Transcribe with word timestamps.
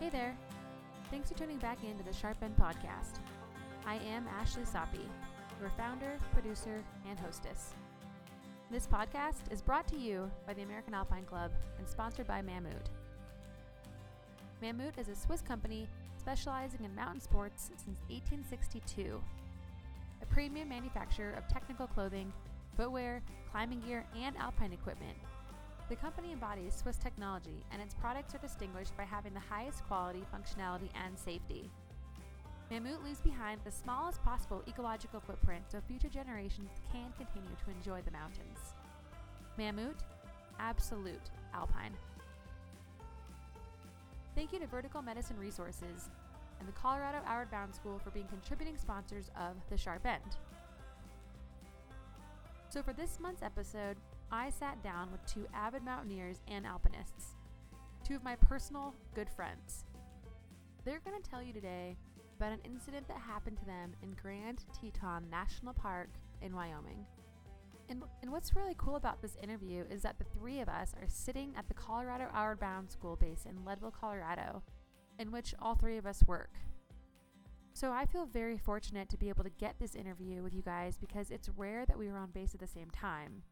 Hey 0.00 0.08
there. 0.08 0.34
Thanks 1.10 1.30
for 1.30 1.36
tuning 1.36 1.58
back 1.58 1.84
into 1.84 2.02
the 2.02 2.12
Sharp 2.14 2.38
End 2.42 2.56
Podcast. 2.56 3.18
I 3.84 3.96
am 3.96 4.26
Ashley 4.40 4.64
Saupe, 4.64 4.98
your 5.60 5.68
founder, 5.76 6.16
producer, 6.32 6.82
and 7.06 7.20
hostess. 7.20 7.74
This 8.70 8.86
podcast 8.86 9.52
is 9.52 9.60
brought 9.60 9.86
to 9.88 9.98
you 9.98 10.30
by 10.46 10.54
the 10.54 10.62
American 10.62 10.94
Alpine 10.94 11.26
Club 11.26 11.50
and 11.76 11.86
sponsored 11.86 12.26
by 12.26 12.40
Mammut. 12.40 12.86
Mammut 14.62 14.98
is 14.98 15.08
a 15.08 15.14
Swiss 15.14 15.42
company 15.42 15.86
specializing 16.16 16.82
in 16.82 16.94
mountain 16.94 17.20
sports 17.20 17.64
since 17.76 18.00
1862. 18.08 19.20
A 20.22 20.26
premium 20.32 20.70
manufacturer 20.70 21.34
of 21.34 21.46
technical 21.46 21.86
clothing, 21.86 22.32
footwear, 22.74 23.20
climbing 23.52 23.80
gear, 23.80 24.06
and 24.16 24.34
alpine 24.38 24.72
equipment 24.72 25.18
the 25.90 25.96
company 25.96 26.32
embodies 26.32 26.72
Swiss 26.72 26.96
technology, 26.96 27.64
and 27.72 27.82
its 27.82 27.94
products 27.94 28.32
are 28.32 28.38
distinguished 28.38 28.96
by 28.96 29.02
having 29.02 29.34
the 29.34 29.40
highest 29.40 29.84
quality, 29.88 30.24
functionality, 30.32 30.88
and 31.04 31.18
safety. 31.18 31.68
Mammut 32.70 33.02
leaves 33.02 33.20
behind 33.20 33.60
the 33.64 33.72
smallest 33.72 34.22
possible 34.22 34.62
ecological 34.68 35.18
footprint 35.18 35.64
so 35.68 35.80
future 35.80 36.08
generations 36.08 36.70
can 36.92 37.12
continue 37.18 37.56
to 37.64 37.72
enjoy 37.76 38.00
the 38.02 38.12
mountains. 38.12 38.74
Mammut, 39.58 39.98
absolute 40.60 41.30
alpine. 41.52 41.92
Thank 44.36 44.52
you 44.52 44.60
to 44.60 44.68
Vertical 44.68 45.02
Medicine 45.02 45.38
Resources 45.40 46.08
and 46.60 46.68
the 46.68 46.72
Colorado 46.72 47.18
Outward 47.26 47.50
Bound 47.50 47.74
School 47.74 47.98
for 47.98 48.10
being 48.10 48.28
contributing 48.28 48.76
sponsors 48.76 49.28
of 49.36 49.56
The 49.68 49.76
Sharp 49.76 50.06
End. 50.06 50.36
So, 52.68 52.80
for 52.80 52.92
this 52.92 53.18
month's 53.18 53.42
episode, 53.42 53.96
I 54.32 54.50
sat 54.50 54.80
down 54.82 55.10
with 55.10 55.26
two 55.26 55.46
avid 55.52 55.82
mountaineers 55.82 56.40
and 56.46 56.64
alpinists, 56.64 57.34
two 58.04 58.14
of 58.14 58.22
my 58.22 58.36
personal 58.36 58.94
good 59.12 59.28
friends. 59.28 59.84
They're 60.84 61.00
going 61.04 61.20
to 61.20 61.30
tell 61.30 61.42
you 61.42 61.52
today 61.52 61.96
about 62.36 62.52
an 62.52 62.60
incident 62.64 63.08
that 63.08 63.18
happened 63.18 63.58
to 63.58 63.64
them 63.64 63.92
in 64.04 64.14
Grand 64.22 64.64
Teton 64.80 65.24
National 65.30 65.74
Park 65.74 66.10
in 66.42 66.54
Wyoming. 66.54 67.04
And, 67.88 68.04
and 68.22 68.30
what's 68.30 68.54
really 68.54 68.76
cool 68.78 68.94
about 68.94 69.20
this 69.20 69.36
interview 69.42 69.84
is 69.90 70.02
that 70.02 70.18
the 70.18 70.38
three 70.38 70.60
of 70.60 70.68
us 70.68 70.94
are 71.02 71.08
sitting 71.08 71.52
at 71.56 71.66
the 71.66 71.74
Colorado 71.74 72.28
Outward 72.32 72.60
Bound 72.60 72.88
School 72.88 73.16
base 73.16 73.46
in 73.48 73.64
Leadville, 73.64 73.90
Colorado, 73.90 74.62
in 75.18 75.32
which 75.32 75.56
all 75.60 75.74
three 75.74 75.96
of 75.96 76.06
us 76.06 76.22
work. 76.28 76.52
So 77.72 77.90
I 77.90 78.06
feel 78.06 78.26
very 78.26 78.58
fortunate 78.58 79.08
to 79.10 79.16
be 79.16 79.28
able 79.28 79.42
to 79.42 79.50
get 79.50 79.74
this 79.80 79.96
interview 79.96 80.40
with 80.42 80.54
you 80.54 80.62
guys 80.62 80.96
because 80.96 81.32
it's 81.32 81.48
rare 81.56 81.84
that 81.86 81.98
we 81.98 82.08
were 82.08 82.18
on 82.18 82.30
base 82.30 82.54
at 82.54 82.60
the 82.60 82.66
same 82.68 82.90
time. 82.90 83.42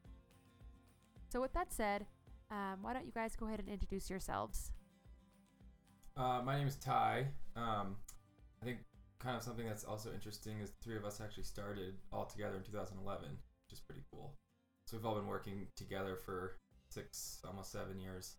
So, 1.30 1.42
with 1.42 1.52
that 1.52 1.72
said, 1.72 2.06
um, 2.50 2.78
why 2.80 2.94
don't 2.94 3.04
you 3.04 3.12
guys 3.12 3.36
go 3.36 3.46
ahead 3.46 3.60
and 3.60 3.68
introduce 3.68 4.08
yourselves? 4.08 4.72
Uh, 6.16 6.40
my 6.44 6.56
name 6.56 6.66
is 6.66 6.76
Ty. 6.76 7.26
Um, 7.54 7.96
I 8.62 8.64
think 8.64 8.78
kind 9.20 9.36
of 9.36 9.42
something 9.42 9.66
that's 9.66 9.84
also 9.84 10.12
interesting 10.12 10.60
is 10.60 10.72
three 10.82 10.96
of 10.96 11.04
us 11.04 11.20
actually 11.20 11.42
started 11.42 11.94
all 12.12 12.24
together 12.24 12.56
in 12.56 12.62
2011, 12.62 13.28
which 13.28 13.72
is 13.72 13.80
pretty 13.80 14.02
cool. 14.10 14.34
So 14.86 14.96
we've 14.96 15.04
all 15.04 15.16
been 15.16 15.26
working 15.26 15.66
together 15.76 16.16
for 16.16 16.56
six, 16.90 17.40
almost 17.46 17.72
seven 17.72 18.00
years. 18.00 18.36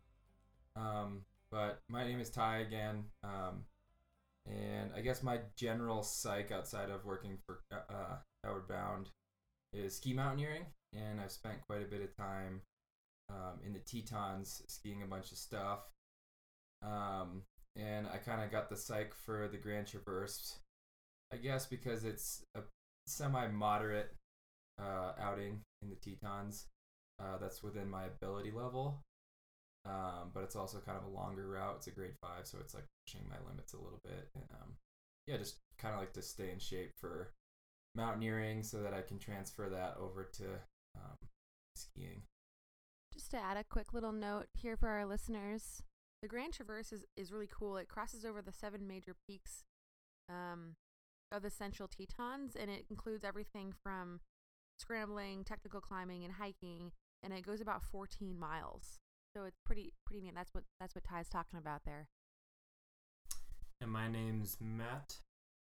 Um, 0.76 1.22
but 1.52 1.82
my 1.90 2.04
name 2.04 2.20
is 2.20 2.32
Ty 2.32 2.60
again, 2.60 3.04
um, 3.24 3.66
and 4.48 4.92
I 4.96 5.02
guess 5.02 5.22
my 5.22 5.40
general 5.56 6.02
psych 6.02 6.52
outside 6.52 6.90
of 6.90 7.06
working 7.06 7.38
for 7.46 7.60
uh, 7.72 8.18
Outward 8.46 8.68
Bound 8.68 9.10
is 9.74 9.96
ski 9.96 10.14
mountaineering, 10.14 10.66
and 10.94 11.22
I've 11.22 11.32
spent 11.32 11.62
quite 11.62 11.82
a 11.82 11.90
bit 11.90 12.02
of 12.02 12.16
time 12.16 12.62
um, 13.30 13.60
in 13.66 13.74
the 13.74 13.80
Tetons 13.80 14.64
skiing 14.68 15.04
a 15.04 15.08
bunch 15.08 15.32
of 15.32 15.38
stuff. 15.38 15.80
Um, 16.82 17.44
and 17.76 18.08
I 18.08 18.18
kind 18.18 18.42
of 18.42 18.52
got 18.52 18.70
the 18.70 18.76
psych 18.76 19.14
for 19.14 19.48
the 19.48 19.58
Grand 19.58 19.88
Traverse, 19.88 20.60
I 21.32 21.38
guess 21.38 21.66
because 21.66 22.04
it's 22.04 22.44
a 22.56 22.62
semi 23.08 23.48
moderate 23.48 24.16
uh, 24.80 25.14
outing 25.20 25.62
in 25.82 25.90
the 25.90 25.96
Tetons. 25.96 26.68
Uh, 27.22 27.38
that's 27.40 27.62
within 27.62 27.90
my 27.90 28.06
ability 28.06 28.52
level. 28.52 29.02
Um, 29.86 30.32
but 30.34 30.44
it's 30.44 30.56
also 30.56 30.80
kind 30.80 30.98
of 30.98 31.06
a 31.06 31.16
longer 31.16 31.48
route. 31.48 31.76
It's 31.78 31.88
a 31.88 31.92
grade 31.92 32.16
five, 32.22 32.46
so 32.46 32.58
it's 32.60 32.74
like 32.74 32.86
pushing 33.06 33.28
my 33.30 33.38
limits 33.50 33.74
a 33.74 33.78
little 33.78 34.00
bit. 34.04 34.30
And 34.36 34.46
um, 34.62 34.74
yeah, 35.28 35.38
just 35.38 35.58
kind 35.78 35.94
of 35.94 36.00
like 36.00 36.14
to 36.14 36.22
stay 36.22 36.52
in 36.52 36.60
shape 36.60 36.92
for 37.00 37.32
mountaineering 37.96 38.64
so 38.64 38.82
that 38.82 38.94
I 38.94 39.02
can 39.02 39.20
transfer 39.20 39.70
that 39.70 39.96
over 40.00 40.30
to 40.34 40.46
um, 40.96 41.18
skiing. 41.76 42.22
Just 43.20 43.32
to 43.32 43.38
add 43.38 43.58
a 43.58 43.66
quick 43.66 43.94
little 43.94 44.14
note 44.14 44.46
here 44.54 44.78
for 44.78 44.88
our 44.88 45.06
listeners, 45.06 45.84
the 46.22 46.30
Grand 46.30 46.54
Traverse 46.54 46.94
is, 46.94 47.04
is 47.18 47.34
really 47.34 47.50
cool. 47.54 47.76
It 47.76 47.90
crosses 47.90 48.24
over 48.24 48.42
the 48.42 48.54
seven 48.54 48.88
major 48.88 49.14
peaks 49.28 49.66
um, 50.30 50.78
of 51.30 51.42
the 51.42 51.50
Central 51.50 51.90
Tetons, 51.90 52.56
and 52.56 52.72
it 52.72 52.86
includes 52.90 53.26
everything 53.26 53.74
from 53.84 54.22
scrambling, 54.80 55.44
technical 55.44 55.82
climbing, 55.82 56.24
and 56.24 56.36
hiking, 56.36 56.94
and 57.22 57.34
it 57.34 57.46
goes 57.46 57.60
about 57.60 57.84
14 57.84 58.40
miles. 58.40 59.00
So 59.36 59.44
it's 59.44 59.60
pretty 59.66 59.92
pretty 60.06 60.22
neat. 60.24 60.34
That's 60.34 60.54
what 60.54 60.64
that's 60.80 60.96
what 60.96 61.04
Ty's 61.04 61.28
talking 61.28 61.60
about 61.60 61.82
there. 61.86 62.08
And 63.82 63.92
my 63.92 64.08
name's 64.08 64.56
Matt, 64.62 65.18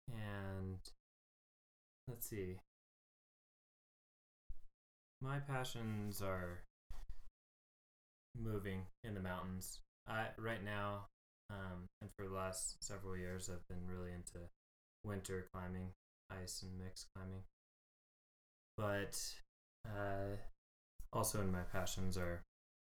and 0.08 0.78
let's 2.06 2.28
see. 2.28 2.60
My 5.20 5.40
passions 5.40 6.22
are 6.22 6.60
moving 8.38 8.82
in 9.04 9.14
the 9.14 9.20
mountains. 9.20 9.80
I 10.08 10.26
right 10.38 10.64
now, 10.64 11.06
um, 11.50 11.86
and 12.00 12.10
for 12.16 12.26
the 12.26 12.34
last 12.34 12.82
several 12.82 13.16
years, 13.16 13.50
I've 13.50 13.66
been 13.68 13.86
really 13.86 14.12
into 14.12 14.46
winter 15.04 15.46
climbing, 15.52 15.88
ice 16.30 16.62
and 16.62 16.78
mixed 16.78 17.06
climbing. 17.14 17.42
But 18.76 19.20
uh, 19.86 20.36
also 21.12 21.40
in 21.40 21.52
my 21.52 21.62
passions 21.72 22.16
are 22.16 22.42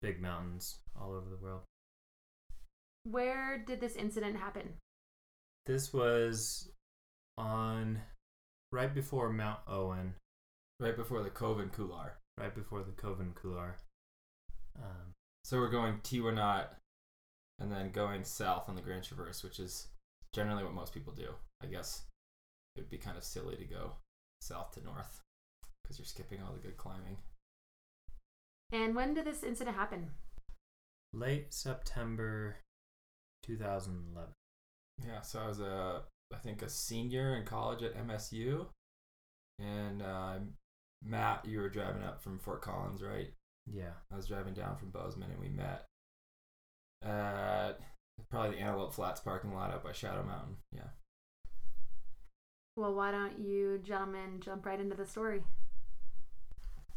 big 0.02 0.22
mountains 0.22 0.78
all 1.00 1.12
over 1.12 1.30
the 1.30 1.44
world. 1.44 1.62
Where 3.04 3.58
did 3.66 3.82
this 3.82 3.96
incident 3.96 4.38
happen? 4.38 4.76
This 5.66 5.92
was 5.94 6.70
on 7.38 8.02
right 8.72 8.94
before 8.94 9.32
Mount 9.32 9.60
Owen, 9.68 10.14
right 10.80 10.96
before 10.96 11.24
the 11.24 11.30
Koven 11.30 11.72
Couloir. 11.72 12.18
Right 12.40 12.56
before 12.56 12.82
the 12.82 12.92
Koven 12.92 13.36
Couloir. 13.36 13.76
Um, 14.78 15.14
so 15.44 15.58
we're 15.58 15.70
going 15.70 16.00
Teewinot 16.04 16.68
and 17.60 17.72
then 17.72 17.92
going 17.92 18.24
south 18.24 18.68
on 18.68 18.76
the 18.76 18.82
Grand 18.82 19.04
Traverse, 19.04 19.44
which 19.44 19.60
is 19.60 19.88
generally 20.34 20.64
what 20.64 20.74
most 20.74 20.94
people 20.94 21.14
do. 21.14 21.30
I 21.62 21.68
guess 21.68 22.04
it 22.76 22.82
would 22.82 22.90
be 22.90 22.98
kind 22.98 23.18
of 23.18 23.24
silly 23.24 23.56
to 23.56 23.66
go 23.66 23.94
south 24.42 24.72
to 24.72 24.84
north 24.84 25.22
because 25.84 26.00
you're 26.00 26.06
skipping 26.06 26.40
all 26.42 26.54
the 26.54 26.60
good 26.60 26.78
climbing. 26.78 27.18
And 28.72 28.96
when 28.96 29.14
did 29.14 29.26
this 29.26 29.44
incident 29.44 29.76
happen? 29.76 30.12
Late 31.14 31.54
September 31.54 32.56
2011. 33.44 34.34
Yeah, 35.06 35.22
so 35.22 35.40
I 35.40 35.48
was 35.48 35.60
a, 35.60 36.04
I 36.34 36.38
think 36.38 36.62
a 36.62 36.70
senior 36.70 37.36
in 37.36 37.46
college 37.46 37.84
at 37.84 37.98
MSU, 37.98 38.68
and 39.60 40.02
uh, 40.02 40.36
Matt, 41.04 41.46
you 41.46 41.60
were 41.60 41.70
driving 41.70 42.04
up 42.04 42.22
from 42.22 42.40
Fort 42.40 42.62
Collins, 42.62 43.02
right? 43.02 43.34
Yeah. 43.68 43.94
I 44.12 44.16
was 44.16 44.28
driving 44.28 44.54
down 44.54 44.78
from 44.78 44.90
Bozeman 44.90 45.32
and 45.32 45.40
we 45.40 45.50
met 45.50 45.88
at 47.04 47.80
probably 48.30 48.56
the 48.56 48.62
Antelope 48.62 48.94
Flats 48.94 49.20
parking 49.20 49.54
lot 49.54 49.72
up 49.72 49.84
by 49.84 49.92
Shadow 49.92 50.24
Mountain. 50.24 50.58
Yeah. 50.74 50.90
Well, 52.76 52.94
why 52.94 53.12
don't 53.12 53.40
you 53.40 53.80
gentlemen 53.84 54.40
jump 54.40 54.66
right 54.66 54.80
into 54.80 54.96
the 54.96 55.06
story? 55.06 55.44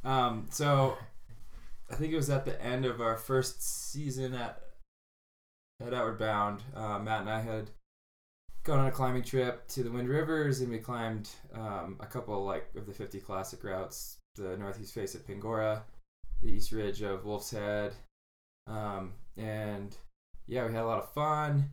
Um, 0.05 0.47
so 0.51 0.97
I 1.91 1.97
think 1.97 2.13
it 2.13 2.17
was 2.17 2.31
at 2.31 2.45
the 2.45 2.61
end 2.63 2.85
of 2.85 3.01
our 3.01 3.17
first 3.17 3.63
season 3.63 4.35
at 4.35 4.61
at 5.85 5.93
Outward 5.93 6.19
Bound. 6.19 6.63
Uh, 6.75 6.99
Matt 6.99 7.23
and 7.23 7.31
I 7.31 7.41
had 7.41 7.71
gone 8.63 8.79
on 8.79 8.87
a 8.87 8.93
climbing 8.93 9.23
trip 9.23 9.67
to 9.69 9.83
the 9.83 9.91
Wind 9.91 10.09
Rivers, 10.09 10.61
and 10.61 10.71
we 10.71 10.79
climbed 10.79 11.31
um, 11.53 11.97
a 12.01 12.07
couple 12.07 12.45
like 12.45 12.69
of 12.77 12.87
the 12.87 12.93
50 12.93 13.21
classic 13.21 13.65
routes, 13.65 14.19
the 14.37 14.57
northeast 14.57 14.95
face 14.95 15.15
at 15.15 15.27
Pingora, 15.27 15.83
the 16.43 16.51
East 16.51 16.73
Ridge 16.73 17.03
of 17.03 17.25
Wolf's 17.25 17.51
Head. 17.51 17.95
Um, 18.67 19.13
and 19.37 19.97
yeah, 20.47 20.67
we 20.67 20.73
had 20.73 20.83
a 20.83 20.87
lot 20.87 21.03
of 21.03 21.13
fun 21.13 21.71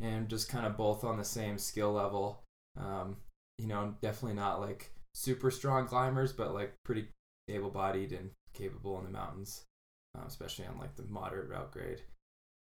and 0.00 0.28
just 0.28 0.48
kind 0.48 0.66
of 0.66 0.76
both 0.76 1.04
on 1.04 1.16
the 1.16 1.24
same 1.24 1.58
skill 1.58 1.92
level. 1.92 2.42
Um, 2.78 3.16
you 3.58 3.66
know, 3.66 3.94
definitely 4.02 4.36
not 4.36 4.60
like 4.60 4.90
super 5.14 5.50
strong 5.50 5.86
climbers, 5.86 6.32
but 6.32 6.54
like 6.54 6.74
pretty 6.84 7.08
able 7.48 7.70
bodied 7.70 8.12
and 8.12 8.30
capable 8.54 8.98
in 8.98 9.04
the 9.04 9.10
mountains, 9.10 9.64
um, 10.14 10.24
especially 10.26 10.66
on 10.66 10.78
like 10.78 10.94
the 10.96 11.04
moderate 11.04 11.48
route 11.48 11.72
grade. 11.72 12.02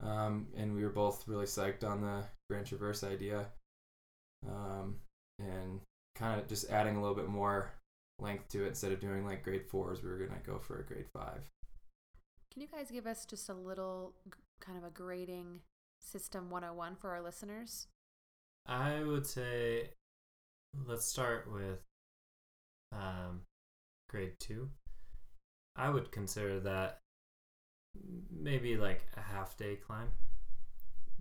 Um, 0.03 0.49
and 0.57 0.75
we 0.75 0.83
were 0.83 0.91
both 0.91 1.29
really 1.29 1.47
psyched 1.47 1.85
on 1.85 2.01
the 2.01 2.25
Grand 2.51 2.67
Traverse 2.67 3.05
idea. 3.05 3.47
Um, 4.49 4.97
and 5.39 5.81
kind 6.17 6.41
of 6.41 6.49
just 6.49 6.71
adding 6.71 6.97
a 6.97 7.01
little 7.01 7.17
bit 7.17 7.29
more 7.29 7.71
length 8.23 8.49
to 8.49 8.65
it 8.65 8.69
instead 8.69 8.93
of 8.93 9.01
doing 9.01 9.25
like 9.27 9.43
grade 9.43 9.67
fours 9.69 10.03
we 10.03 10.09
were 10.09 10.19
gonna 10.19 10.41
go 10.47 10.59
for 10.59 10.79
a 10.79 10.85
grade 10.85 11.09
five 11.13 11.43
can 12.53 12.61
you 12.61 12.69
guys 12.69 12.91
give 12.91 13.07
us 13.07 13.25
just 13.25 13.49
a 13.49 13.55
little 13.55 14.13
kind 14.61 14.77
of 14.77 14.85
a 14.85 14.91
grading 14.91 15.61
System 16.03 16.51
101 16.51 16.97
for 16.97 17.11
our 17.11 17.23
listeners? 17.23 17.87
I 18.67 19.03
would 19.03 19.27
say 19.27 19.91
let's 20.87 21.07
start 21.07 21.51
with 21.51 21.81
um, 22.93 23.43
grade 24.09 24.35
two. 24.39 24.69
I 25.77 25.89
would 25.89 26.13
consider 26.13 26.61
that 26.61 26.99
maybe 28.31 28.77
like 28.77 29.07
a 29.17 29.21
half 29.21 29.57
day 29.57 29.77
climb. 29.77 30.09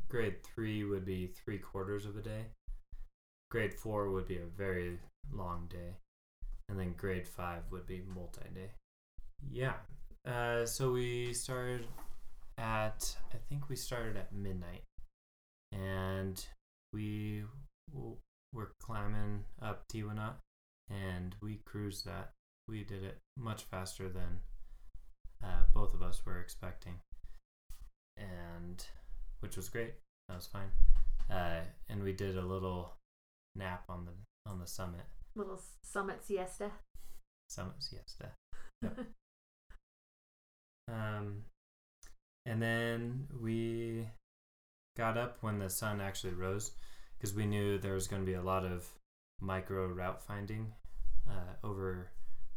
Grade 0.09 0.44
three 0.44 0.83
would 0.83 1.06
be 1.06 1.27
three 1.27 1.59
quarters 1.59 2.06
of 2.06 2.18
a 2.18 2.21
day. 2.21 2.48
Grade 3.50 3.74
four 3.74 4.09
would 4.09 4.27
be 4.27 4.38
a 4.38 4.57
very 4.57 5.00
long 5.31 5.68
day. 5.69 5.95
And 6.71 6.79
then 6.79 6.94
grade 6.97 7.27
five 7.27 7.63
would 7.69 7.85
be 7.85 8.01
multi 8.15 8.41
day. 8.56 8.71
Yeah. 9.51 9.73
Uh, 10.25 10.65
so 10.65 10.91
we 10.94 11.33
started 11.33 11.85
at, 12.57 13.15
I 13.33 13.38
think 13.50 13.68
we 13.69 13.75
started 13.75 14.15
at 14.15 14.33
midnight. 14.33 14.83
And 15.73 16.44
we 16.94 17.44
were 18.53 18.71
climbing 18.81 19.44
up 19.62 19.83
Teewinot 19.94 20.35
and 20.89 21.35
we 21.41 21.59
cruised 21.65 22.06
that. 22.06 22.31
We 22.68 22.83
did 22.83 23.03
it 23.03 23.17
much 23.38 23.63
faster 23.63 24.09
than 24.09 24.39
uh, 25.44 25.63
both 25.74 25.94
of 25.94 26.01
us 26.01 26.21
were 26.25 26.39
expecting, 26.39 26.95
and 28.17 28.85
which 29.39 29.57
was 29.57 29.69
great. 29.69 29.94
That 30.27 30.35
was 30.35 30.47
fine. 30.47 30.69
Uh, 31.29 31.62
and 31.89 32.03
we 32.03 32.13
did 32.13 32.38
a 32.38 32.41
little 32.41 32.94
nap 33.56 33.83
on 33.89 34.06
the 34.06 34.12
on 34.50 34.59
the 34.59 34.67
summit. 34.67 35.06
Little 35.36 35.62
summit 35.83 36.24
siesta. 36.24 36.72
Summit 37.50 37.75
siesta. 37.80 38.31
Yep. 38.83 38.98
um, 40.92 41.44
and 42.48 42.60
then 42.60 43.28
we 43.39 44.07
got 44.98 45.19
up 45.19 45.38
when 45.42 45.60
the 45.60 45.69
sun 45.69 46.01
actually 46.01 46.33
rose 46.33 46.72
because 47.16 47.36
we 47.36 47.45
knew 47.45 47.78
there 47.78 47.94
was 47.94 48.07
going 48.07 48.24
to 48.24 48.25
be 48.25 48.33
a 48.33 48.42
lot 48.42 48.66
of 48.66 48.89
micro 49.39 49.86
route 49.86 50.24
finding 50.24 50.74
uh, 51.30 51.54
over 51.63 52.10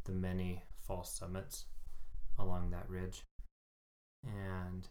the 0.04 0.12
many 0.12 0.62
false 0.80 1.12
summits 1.12 1.66
along 2.38 2.70
that 2.70 2.88
ridge. 2.88 3.22
And 4.24 4.88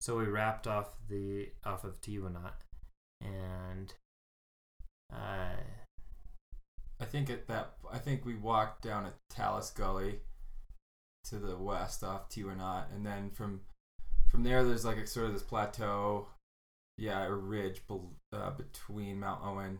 so 0.00 0.16
we 0.16 0.26
rapped 0.26 0.66
off 0.66 0.90
the 1.08 1.48
off 1.64 1.84
of 1.84 2.00
Teewinot 2.00 2.62
and 3.20 3.92
uh, 5.12 5.56
I 7.00 7.04
think 7.04 7.30
at 7.30 7.46
that 7.48 7.74
I 7.90 7.98
think 7.98 8.24
we 8.24 8.34
walked 8.34 8.82
down 8.82 9.06
a 9.06 9.12
Talus 9.28 9.70
Gully 9.70 10.20
to 11.24 11.36
the 11.38 11.56
west 11.56 12.02
off 12.02 12.28
Teewinot, 12.28 12.94
and 12.94 13.04
then 13.04 13.30
from 13.30 13.60
from 14.30 14.42
there 14.42 14.64
there's 14.64 14.84
like 14.84 14.96
a 14.96 15.06
sort 15.06 15.26
of 15.26 15.32
this 15.32 15.42
plateau, 15.42 16.28
yeah, 16.96 17.24
a 17.24 17.32
ridge 17.32 17.82
uh, 18.32 18.50
between 18.50 19.20
Mount 19.20 19.44
Owen 19.44 19.78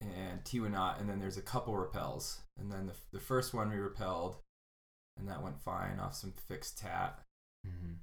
and 0.00 0.44
Teewinot, 0.44 1.00
and 1.00 1.08
then 1.08 1.20
there's 1.20 1.38
a 1.38 1.42
couple 1.42 1.74
rappels, 1.74 2.38
and 2.58 2.70
then 2.70 2.86
the 2.86 2.94
the 3.12 3.20
first 3.20 3.54
one 3.54 3.70
we 3.70 3.76
rappelled, 3.76 4.36
and 5.16 5.28
that 5.28 5.42
went 5.42 5.62
fine 5.62 5.98
off 5.98 6.14
some 6.14 6.34
fixed 6.48 6.78
tat, 6.78 7.20
mhm. 7.66 7.96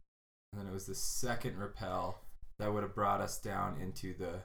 and 0.52 0.60
then 0.60 0.68
it 0.68 0.74
was 0.74 0.88
the 0.88 0.96
second 0.96 1.60
rappel 1.60 2.20
that 2.58 2.74
would 2.74 2.84
have 2.84 2.96
brought 2.96 3.22
us 3.22 3.40
down 3.40 3.80
into 3.80 4.16
the 4.18 4.42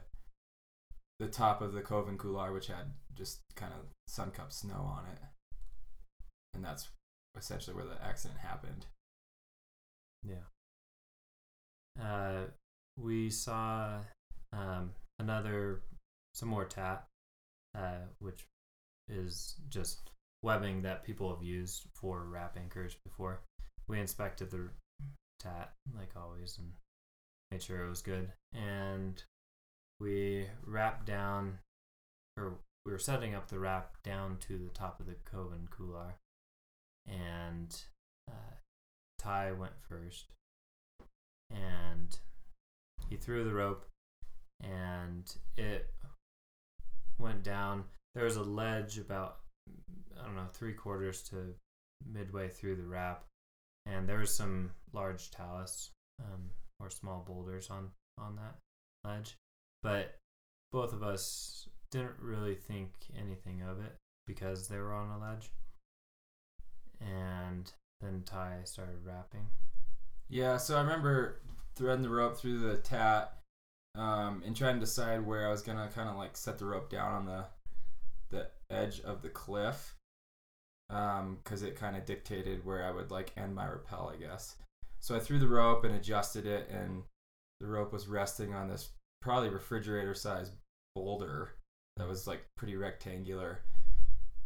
the 1.19 1.27
top 1.27 1.61
of 1.61 1.73
the 1.73 1.81
Koven 1.81 2.17
Couloir, 2.17 2.53
which 2.53 2.67
had 2.67 2.93
just 3.15 3.39
kind 3.55 3.73
of 3.73 3.85
sun 4.07 4.31
cup 4.31 4.51
snow 4.51 4.91
on 4.95 5.05
it, 5.11 5.19
and 6.53 6.63
that's 6.63 6.89
essentially 7.37 7.75
where 7.75 7.85
the 7.85 8.03
accident 8.03 8.39
happened. 8.39 8.85
Yeah. 10.23 10.45
Uh, 12.01 12.45
we 12.97 13.29
saw 13.29 13.99
um, 14.53 14.91
another, 15.19 15.81
some 16.33 16.49
more 16.49 16.65
tat, 16.65 17.05
uh, 17.75 18.05
which 18.19 18.45
is 19.09 19.55
just 19.69 20.11
webbing 20.43 20.81
that 20.83 21.03
people 21.03 21.33
have 21.33 21.43
used 21.43 21.87
for 21.95 22.25
rap 22.25 22.57
anchors 22.59 22.95
before. 23.03 23.41
We 23.87 23.99
inspected 23.99 24.51
the 24.51 24.69
tat, 25.39 25.73
like 25.95 26.11
always, 26.15 26.57
and 26.57 26.71
made 27.51 27.63
sure 27.63 27.85
it 27.85 27.89
was 27.89 28.01
good. 28.01 28.31
And 28.53 29.21
we 29.99 30.47
rapped 30.65 31.05
down, 31.05 31.59
or 32.37 32.59
we 32.85 32.91
were 32.91 32.99
setting 32.99 33.35
up 33.35 33.47
the 33.47 33.59
rap 33.59 33.95
down 34.03 34.37
to 34.47 34.57
the 34.57 34.69
top 34.73 34.99
of 34.99 35.05
the 35.05 35.15
Koven 35.29 35.69
Couloir. 35.69 36.15
And 37.07 37.75
uh, 38.29 38.55
Ty 39.19 39.53
went 39.53 39.73
first, 39.89 40.25
and 41.49 42.17
he 43.09 43.15
threw 43.15 43.43
the 43.43 43.53
rope, 43.53 43.85
and 44.61 45.33
it 45.57 45.89
went 47.19 47.43
down. 47.43 47.85
There 48.13 48.25
was 48.25 48.35
a 48.35 48.43
ledge 48.43 48.97
about 48.97 49.37
I 50.19 50.25
don't 50.25 50.35
know 50.35 50.47
three 50.51 50.73
quarters 50.73 51.21
to 51.29 51.53
midway 52.11 52.49
through 52.49 52.75
the 52.75 52.87
rap, 52.87 53.25
and 53.85 54.07
there 54.07 54.19
was 54.19 54.33
some 54.33 54.71
large 54.93 55.31
talus 55.31 55.91
um, 56.21 56.49
or 56.79 56.89
small 56.89 57.23
boulders 57.25 57.69
on 57.69 57.89
on 58.17 58.35
that 58.35 58.55
ledge, 59.03 59.35
but 59.83 60.15
both 60.71 60.93
of 60.93 61.03
us 61.03 61.69
didn't 61.91 62.19
really 62.19 62.55
think 62.55 62.91
anything 63.17 63.61
of 63.61 63.79
it 63.79 63.95
because 64.25 64.67
they 64.67 64.77
were 64.77 64.93
on 64.93 65.09
a 65.09 65.19
ledge. 65.19 65.51
And 66.99 67.71
then 68.01 68.23
Ty 68.25 68.61
started 68.65 69.05
rapping. 69.05 69.47
Yeah, 70.29 70.57
so 70.57 70.75
I 70.75 70.81
remember 70.81 71.41
threading 71.75 72.03
the 72.03 72.09
rope 72.09 72.37
through 72.37 72.59
the 72.59 72.77
tat, 72.77 73.33
um, 73.95 74.43
and 74.45 74.55
trying 74.55 74.75
to 74.75 74.81
decide 74.81 75.25
where 75.25 75.47
I 75.47 75.51
was 75.51 75.61
gonna 75.61 75.89
kind 75.93 76.09
of 76.09 76.17
like 76.17 76.35
set 76.35 76.57
the 76.57 76.65
rope 76.65 76.89
down 76.89 77.13
on 77.13 77.25
the 77.25 77.45
the 78.29 78.49
edge 78.69 78.99
of 79.01 79.21
the 79.21 79.29
cliff, 79.29 79.95
because 80.89 81.63
it 81.63 81.77
kind 81.77 81.95
of 81.95 82.05
dictated 82.05 82.65
where 82.65 82.83
I 82.85 82.91
would 82.91 83.09
like 83.09 83.31
end 83.37 83.55
my 83.55 83.67
rappel, 83.67 84.11
I 84.13 84.17
guess. 84.17 84.57
So 84.99 85.15
I 85.15 85.19
threw 85.19 85.39
the 85.39 85.47
rope 85.47 85.85
and 85.85 85.95
adjusted 85.95 86.45
it, 86.45 86.67
and 86.69 87.03
the 87.61 87.67
rope 87.67 87.93
was 87.93 88.07
resting 88.07 88.53
on 88.53 88.67
this 88.67 88.89
probably 89.21 89.49
refrigerator 89.49 90.13
sized 90.13 90.53
boulder 90.95 91.51
that 91.97 92.07
was 92.07 92.27
like 92.27 92.45
pretty 92.57 92.75
rectangular. 92.75 93.61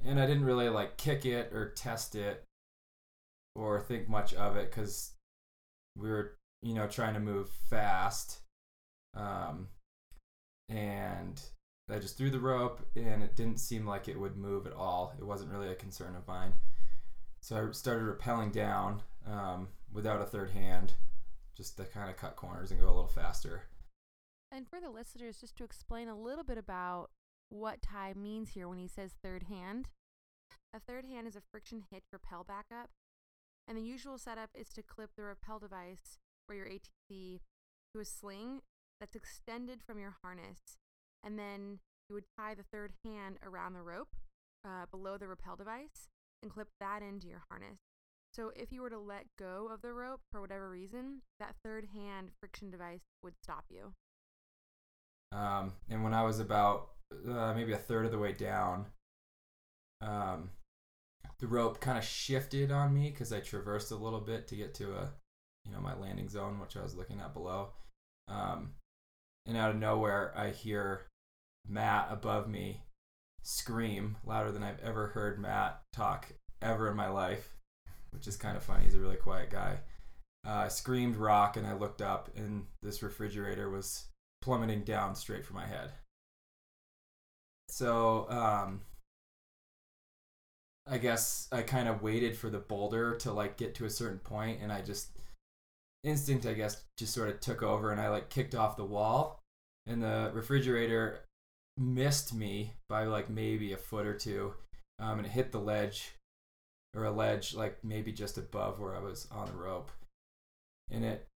And 0.03 0.19
I 0.19 0.25
didn't 0.25 0.45
really 0.45 0.69
like 0.69 0.97
kick 0.97 1.25
it 1.25 1.51
or 1.53 1.69
test 1.69 2.15
it 2.15 2.43
or 3.55 3.79
think 3.79 4.09
much 4.09 4.33
of 4.33 4.55
it 4.55 4.71
because 4.71 5.11
we 5.97 6.09
were, 6.09 6.37
you 6.61 6.73
know, 6.73 6.87
trying 6.87 7.13
to 7.13 7.19
move 7.19 7.49
fast. 7.69 8.39
Um, 9.15 9.67
and 10.69 11.39
I 11.89 11.99
just 11.99 12.17
threw 12.17 12.29
the 12.29 12.39
rope 12.39 12.79
and 12.95 13.21
it 13.21 13.35
didn't 13.35 13.59
seem 13.59 13.85
like 13.85 14.07
it 14.07 14.19
would 14.19 14.37
move 14.37 14.65
at 14.65 14.73
all. 14.73 15.13
It 15.19 15.25
wasn't 15.25 15.51
really 15.51 15.69
a 15.69 15.75
concern 15.75 16.15
of 16.15 16.27
mine. 16.27 16.53
So 17.41 17.67
I 17.67 17.71
started 17.71 18.05
rappelling 18.05 18.51
down 18.51 19.01
um, 19.27 19.67
without 19.91 20.21
a 20.21 20.25
third 20.25 20.51
hand 20.51 20.93
just 21.57 21.77
to 21.77 21.83
kind 21.83 22.09
of 22.09 22.17
cut 22.17 22.35
corners 22.35 22.71
and 22.71 22.79
go 22.79 22.87
a 22.87 22.87
little 22.87 23.07
faster. 23.07 23.63
And 24.51 24.67
for 24.67 24.81
the 24.81 24.89
listeners, 24.89 25.37
just 25.39 25.55
to 25.57 25.63
explain 25.63 26.09
a 26.09 26.17
little 26.17 26.43
bit 26.43 26.57
about 26.57 27.09
what 27.49 27.81
Ty 27.81 28.13
means 28.15 28.49
here 28.49 28.67
when 28.67 28.77
he 28.77 28.87
says 28.87 29.11
third 29.23 29.43
hand. 29.43 29.87
A 30.73 30.79
third 30.79 31.05
hand 31.05 31.27
is 31.27 31.35
a 31.35 31.41
friction 31.51 31.83
hitch 31.89 32.03
rappel 32.11 32.43
backup, 32.43 32.89
and 33.67 33.77
the 33.77 33.81
usual 33.81 34.17
setup 34.17 34.49
is 34.53 34.69
to 34.69 34.83
clip 34.83 35.11
the 35.15 35.23
rappel 35.23 35.59
device 35.59 36.17
or 36.49 36.55
your 36.55 36.65
ATC 36.65 37.39
to 37.93 37.99
a 37.99 38.05
sling 38.05 38.61
that's 38.99 39.15
extended 39.15 39.81
from 39.81 39.99
your 39.99 40.15
harness, 40.21 40.77
and 41.23 41.37
then 41.39 41.79
you 42.09 42.15
would 42.15 42.25
tie 42.37 42.53
the 42.53 42.63
third 42.71 42.93
hand 43.05 43.37
around 43.43 43.73
the 43.73 43.81
rope 43.81 44.15
uh, 44.65 44.85
below 44.91 45.17
the 45.17 45.27
rappel 45.27 45.55
device 45.55 46.09
and 46.41 46.51
clip 46.51 46.69
that 46.79 47.01
into 47.01 47.27
your 47.27 47.43
harness. 47.49 47.79
So 48.33 48.51
if 48.55 48.71
you 48.71 48.81
were 48.81 48.89
to 48.89 48.99
let 48.99 49.27
go 49.37 49.69
of 49.71 49.81
the 49.81 49.93
rope 49.93 50.21
for 50.31 50.39
whatever 50.39 50.69
reason, 50.69 51.21
that 51.39 51.55
third 51.63 51.87
hand 51.93 52.29
friction 52.39 52.69
device 52.69 53.01
would 53.21 53.33
stop 53.41 53.65
you. 53.69 53.93
Um, 55.31 55.73
and 55.89 56.03
when 56.03 56.13
I 56.13 56.23
was 56.23 56.39
about 56.39 56.89
uh, 57.29 57.53
maybe 57.53 57.73
a 57.73 57.77
third 57.77 58.05
of 58.05 58.11
the 58.11 58.19
way 58.19 58.33
down, 58.33 58.87
um, 60.01 60.49
the 61.39 61.47
rope 61.47 61.79
kind 61.79 61.97
of 61.97 62.03
shifted 62.03 62.71
on 62.71 62.93
me 62.93 63.09
because 63.09 63.31
I 63.31 63.39
traversed 63.39 63.91
a 63.91 63.95
little 63.95 64.19
bit 64.19 64.47
to 64.49 64.55
get 64.55 64.73
to 64.75 64.93
a, 64.93 65.11
you 65.65 65.71
know, 65.71 65.79
my 65.79 65.95
landing 65.95 66.29
zone, 66.29 66.59
which 66.59 66.77
I 66.77 66.81
was 66.81 66.95
looking 66.95 67.19
at 67.19 67.33
below. 67.33 67.69
Um, 68.27 68.73
and 69.45 69.57
out 69.57 69.71
of 69.71 69.77
nowhere, 69.77 70.33
I 70.35 70.49
hear 70.49 71.07
Matt 71.67 72.07
above 72.11 72.47
me 72.47 72.83
scream 73.43 74.17
louder 74.25 74.51
than 74.51 74.63
I've 74.63 74.79
ever 74.81 75.07
heard 75.07 75.39
Matt 75.39 75.81
talk 75.93 76.27
ever 76.61 76.89
in 76.89 76.95
my 76.95 77.09
life, 77.09 77.55
which 78.11 78.27
is 78.27 78.37
kind 78.37 78.55
of 78.55 78.63
funny. 78.63 78.83
He's 78.83 78.95
a 78.95 78.99
really 78.99 79.15
quiet 79.15 79.49
guy. 79.49 79.79
Uh, 80.45 80.63
I 80.65 80.67
screamed 80.69 81.15
rock, 81.15 81.57
and 81.57 81.67
I 81.67 81.73
looked 81.73 82.01
up, 82.01 82.29
and 82.35 82.65
this 82.81 83.03
refrigerator 83.03 83.69
was 83.69 84.05
plummeting 84.41 84.83
down 84.83 85.15
straight 85.15 85.45
for 85.45 85.53
my 85.53 85.65
head. 85.65 85.91
So, 87.69 88.29
um, 88.29 88.81
I 90.87 90.97
guess 90.97 91.47
I 91.51 91.61
kind 91.61 91.87
of 91.87 92.01
waited 92.01 92.35
for 92.35 92.49
the 92.49 92.59
boulder 92.59 93.15
to 93.17 93.31
like 93.31 93.57
get 93.57 93.75
to 93.75 93.85
a 93.85 93.89
certain 93.89 94.19
point, 94.19 94.59
and 94.61 94.71
I 94.71 94.81
just 94.81 95.09
instinct, 96.03 96.45
I 96.45 96.53
guess, 96.53 96.83
just 96.97 97.13
sort 97.13 97.29
of 97.29 97.39
took 97.39 97.63
over, 97.63 97.91
and 97.91 98.01
I 98.01 98.09
like 98.09 98.29
kicked 98.29 98.55
off 98.55 98.75
the 98.75 98.83
wall, 98.83 99.39
and 99.85 100.03
the 100.03 100.31
refrigerator 100.33 101.19
missed 101.77 102.33
me 102.33 102.73
by 102.89 103.05
like 103.05 103.29
maybe 103.29 103.71
a 103.71 103.77
foot 103.77 104.05
or 104.05 104.17
two, 104.17 104.53
um, 104.99 105.19
and 105.19 105.27
it 105.27 105.31
hit 105.31 105.51
the 105.51 105.59
ledge, 105.59 106.11
or 106.95 107.05
a 107.05 107.11
ledge 107.11 107.53
like 107.53 107.77
maybe 107.83 108.11
just 108.11 108.37
above 108.37 108.79
where 108.79 108.95
I 108.95 108.99
was 108.99 109.27
on 109.31 109.45
the 109.45 109.53
rope, 109.53 109.91
and 110.89 111.05
it 111.05 111.27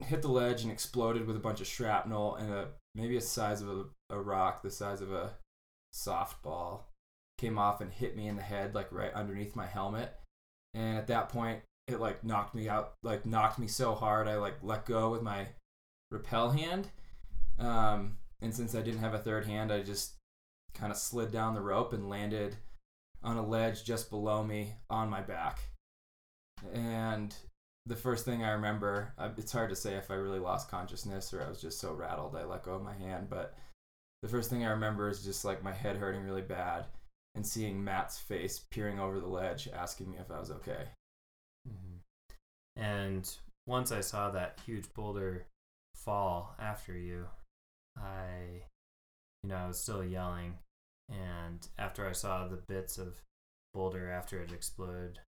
hit 0.00 0.22
the 0.22 0.28
ledge 0.28 0.62
and 0.62 0.72
exploded 0.72 1.26
with 1.26 1.36
a 1.36 1.40
bunch 1.40 1.60
of 1.60 1.66
shrapnel 1.66 2.36
and 2.36 2.52
a 2.52 2.68
maybe 2.94 3.16
a 3.16 3.20
size 3.20 3.62
of 3.62 3.68
a, 3.68 3.84
a 4.10 4.20
rock 4.20 4.62
the 4.62 4.70
size 4.70 5.00
of 5.00 5.12
a 5.12 5.32
softball 5.94 6.82
came 7.38 7.58
off 7.58 7.80
and 7.80 7.92
hit 7.92 8.16
me 8.16 8.28
in 8.28 8.36
the 8.36 8.42
head 8.42 8.74
like 8.74 8.92
right 8.92 9.12
underneath 9.14 9.56
my 9.56 9.66
helmet. 9.66 10.14
And 10.74 10.96
at 10.96 11.06
that 11.08 11.28
point 11.28 11.60
it 11.88 12.00
like 12.00 12.22
knocked 12.22 12.54
me 12.54 12.68
out 12.68 12.92
like 13.02 13.26
knocked 13.26 13.58
me 13.58 13.66
so 13.66 13.96
hard 13.96 14.28
i 14.28 14.36
like 14.36 14.54
let 14.62 14.86
go 14.86 15.10
with 15.10 15.22
my 15.22 15.48
rappel 16.10 16.50
hand. 16.50 16.88
Um, 17.58 18.18
and 18.40 18.54
since 18.54 18.74
i 18.74 18.82
didn't 18.82 19.00
have 19.00 19.14
a 19.14 19.18
third 19.18 19.46
hand 19.46 19.72
i 19.72 19.82
just 19.82 20.14
kind 20.74 20.92
of 20.92 20.98
slid 20.98 21.32
down 21.32 21.54
the 21.54 21.60
rope 21.60 21.92
and 21.92 22.08
landed 22.08 22.56
on 23.22 23.36
a 23.36 23.46
ledge 23.46 23.84
just 23.84 24.10
below 24.10 24.42
me 24.42 24.74
on 24.88 25.10
my 25.10 25.20
back. 25.20 25.60
And 26.72 27.34
the 27.90 27.96
first 27.96 28.24
thing 28.24 28.44
I 28.44 28.52
remember, 28.52 29.12
it's 29.36 29.50
hard 29.50 29.68
to 29.70 29.76
say 29.76 29.94
if 29.94 30.12
I 30.12 30.14
really 30.14 30.38
lost 30.38 30.70
consciousness 30.70 31.34
or 31.34 31.42
I 31.42 31.48
was 31.48 31.60
just 31.60 31.80
so 31.80 31.92
rattled 31.92 32.36
I 32.36 32.44
let 32.44 32.62
go 32.62 32.74
of 32.74 32.84
my 32.84 32.94
hand, 32.94 33.26
but 33.28 33.56
the 34.22 34.28
first 34.28 34.48
thing 34.48 34.64
I 34.64 34.70
remember 34.70 35.08
is 35.08 35.24
just 35.24 35.44
like 35.44 35.64
my 35.64 35.72
head 35.72 35.96
hurting 35.96 36.22
really 36.22 36.40
bad 36.40 36.86
and 37.34 37.44
seeing 37.44 37.82
Matt's 37.82 38.16
face 38.16 38.60
peering 38.70 39.00
over 39.00 39.18
the 39.18 39.26
ledge 39.26 39.68
asking 39.74 40.12
me 40.12 40.18
if 40.20 40.30
I 40.30 40.38
was 40.38 40.52
okay. 40.52 40.84
Mm-hmm. 41.68 42.80
And 42.80 43.28
once 43.66 43.90
I 43.90 44.02
saw 44.02 44.30
that 44.30 44.60
huge 44.64 44.92
boulder 44.94 45.46
fall 45.96 46.54
after 46.60 46.96
you, 46.96 47.26
I, 47.98 48.62
you 49.42 49.48
know, 49.48 49.56
I 49.56 49.66
was 49.66 49.80
still 49.80 50.04
yelling. 50.04 50.58
And 51.08 51.66
after 51.76 52.08
I 52.08 52.12
saw 52.12 52.46
the 52.46 52.62
bits 52.68 52.98
of 52.98 53.20
boulder 53.74 54.08
after 54.08 54.40
it 54.40 54.52
exploded, 54.52 55.18
uh, 55.18 55.29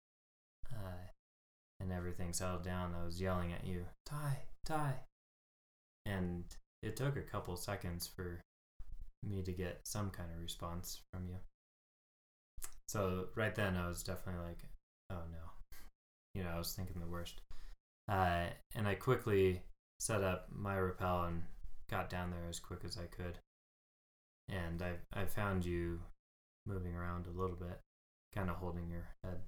and 1.88 1.98
everything 1.98 2.34
settled 2.34 2.64
down, 2.64 2.94
I 3.00 3.06
was 3.06 3.22
yelling 3.22 3.54
at 3.54 3.66
you, 3.66 3.86
Ty, 4.06 4.40
Ty. 4.66 4.94
And 6.06 6.44
it 6.84 6.98
took 6.98 7.16
a 7.16 7.22
couple 7.22 7.56
seconds 7.56 8.10
for 8.14 8.42
me 9.26 9.42
to 9.42 9.52
get 9.54 9.80
some 9.84 10.10
kind 10.10 10.30
of 10.34 10.42
response 10.42 11.00
from 11.12 11.28
you. 11.30 11.38
So 12.90 13.28
right 13.36 13.56
then 13.56 13.78
I 13.78 13.88
was 13.88 14.04
definitely 14.04 14.46
like, 14.46 14.60
oh 15.12 15.24
no. 15.32 15.38
You 16.36 16.44
know, 16.44 16.50
I 16.50 16.58
was 16.60 16.74
thinking 16.74 17.00
the 17.00 17.08
worst. 17.08 17.42
Uh, 18.08 18.46
and 18.76 18.88
I 18.88 18.94
quickly 18.94 19.64
set 20.00 20.24
up 20.24 20.50
my 20.52 20.78
rappel 20.78 21.24
and 21.24 21.42
got 21.90 22.12
down 22.12 22.30
there 22.30 22.48
as 22.48 22.60
quick 22.60 22.82
as 22.86 22.96
I 22.96 23.08
could. 23.08 23.40
And 24.50 24.84
I 24.84 24.92
I 25.20 25.26
found 25.26 25.66
you 25.66 26.02
moving 26.68 26.96
around 26.96 27.26
a 27.26 27.40
little 27.42 27.56
bit, 27.56 27.80
kind 28.36 28.52
of 28.52 28.58
holding 28.58 28.88
your 28.88 29.08
head. 29.24 29.40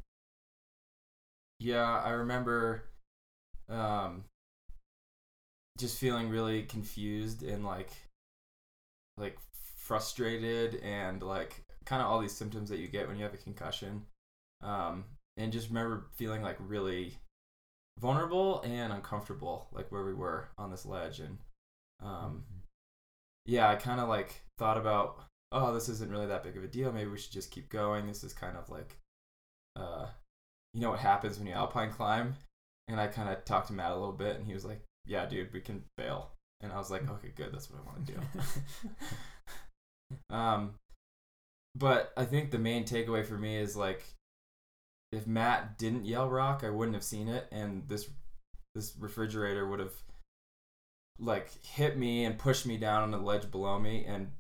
Yeah, 1.60 2.02
I 2.04 2.12
remember 2.12 2.84
um 3.68 4.24
just 5.78 6.00
feeling 6.00 6.30
really 6.30 6.64
confused 6.64 7.44
and 7.44 7.64
like 7.64 7.92
like 9.18 9.38
frustrated 9.78 10.76
and 10.84 11.22
like 11.22 11.64
kind 11.86 12.02
of 12.02 12.08
all 12.08 12.20
these 12.20 12.36
symptoms 12.36 12.70
that 12.70 12.80
you 12.80 12.88
get 12.88 13.08
when 13.08 13.18
you 13.18 13.24
have 13.24 13.34
a 13.34 13.38
concussion. 13.38 14.06
Um 14.62 15.06
and 15.38 15.52
just 15.52 15.70
remember 15.70 16.08
feeling 16.16 16.42
like 16.42 16.58
really 16.60 17.18
vulnerable 18.00 18.62
and 18.62 18.94
uncomfortable 18.94 19.68
like 19.74 19.92
where 19.92 20.06
we 20.06 20.14
were 20.14 20.50
on 20.58 20.72
this 20.72 20.86
ledge 20.86 21.20
and 21.20 21.38
um 22.02 22.44
yeah, 23.46 23.70
I 23.70 23.76
kind 23.76 24.00
of 24.00 24.08
like 24.08 24.42
thought 24.58 24.78
about 24.78 25.24
oh, 25.52 25.74
this 25.74 25.90
isn't 25.90 26.12
really 26.12 26.28
that 26.28 26.44
big 26.44 26.56
of 26.58 26.64
a 26.64 26.68
deal. 26.68 26.92
Maybe 26.92 27.10
we 27.10 27.18
should 27.18 27.32
just 27.34 27.52
keep 27.52 27.70
going. 27.70 28.08
This 28.08 28.24
is 28.24 28.34
kind 28.34 28.56
of 28.56 28.70
like 28.70 28.98
uh 29.76 30.08
you 30.74 30.82
know 30.82 30.92
what 30.92 31.00
happens 31.00 31.38
when 31.38 31.48
you 31.48 31.54
alpine 31.54 31.92
climb? 31.92 32.36
And 32.88 33.00
i 33.00 33.08
kind 33.08 33.30
of 33.30 33.46
talked 33.46 33.68
to 33.68 33.74
matt 33.74 33.92
a 33.92 33.96
little 33.96 34.14
bit 34.14 34.38
and 34.38 34.46
he 34.46 34.54
was 34.54 34.66
like 34.66 34.82
yeah 35.06 35.26
dude 35.26 35.54
we 35.54 35.62
can 35.62 35.84
bail 35.96 36.32
and 36.62 36.72
i 36.72 36.78
was 36.78 36.90
like 36.90 37.10
okay 37.10 37.32
good 37.36 37.54
that's 37.54 37.70
what 37.70 37.82
i 37.82 37.86
want 37.86 38.06
to 38.06 38.14
do. 38.14 38.20
Um 40.32 40.74
but 41.76 42.12
i 42.18 42.26
think 42.26 42.50
the 42.50 42.58
main 42.58 42.84
takeaway 42.84 43.24
for 43.24 43.38
me 43.38 43.58
is 43.58 43.76
like 43.76 44.04
if 45.12 45.28
matt 45.28 45.78
didn't 45.78 46.06
yell 46.06 46.28
rock 46.28 46.64
i 46.64 46.70
wouldn't 46.70 46.96
have 46.96 47.04
seen 47.04 47.28
it 47.28 47.48
and 47.52 47.88
this 47.88 48.10
this 48.74 48.94
refrigerator 49.00 49.68
would 49.68 49.80
have 49.80 49.94
like 51.20 51.52
hit 51.64 51.98
me 51.98 52.26
and 52.26 52.40
pushed 52.40 52.66
me 52.66 52.78
down 52.78 53.04
on 53.04 53.12
the 53.12 53.18
ledge 53.18 53.52
below 53.52 53.78
me 53.78 54.06
and 54.06 54.32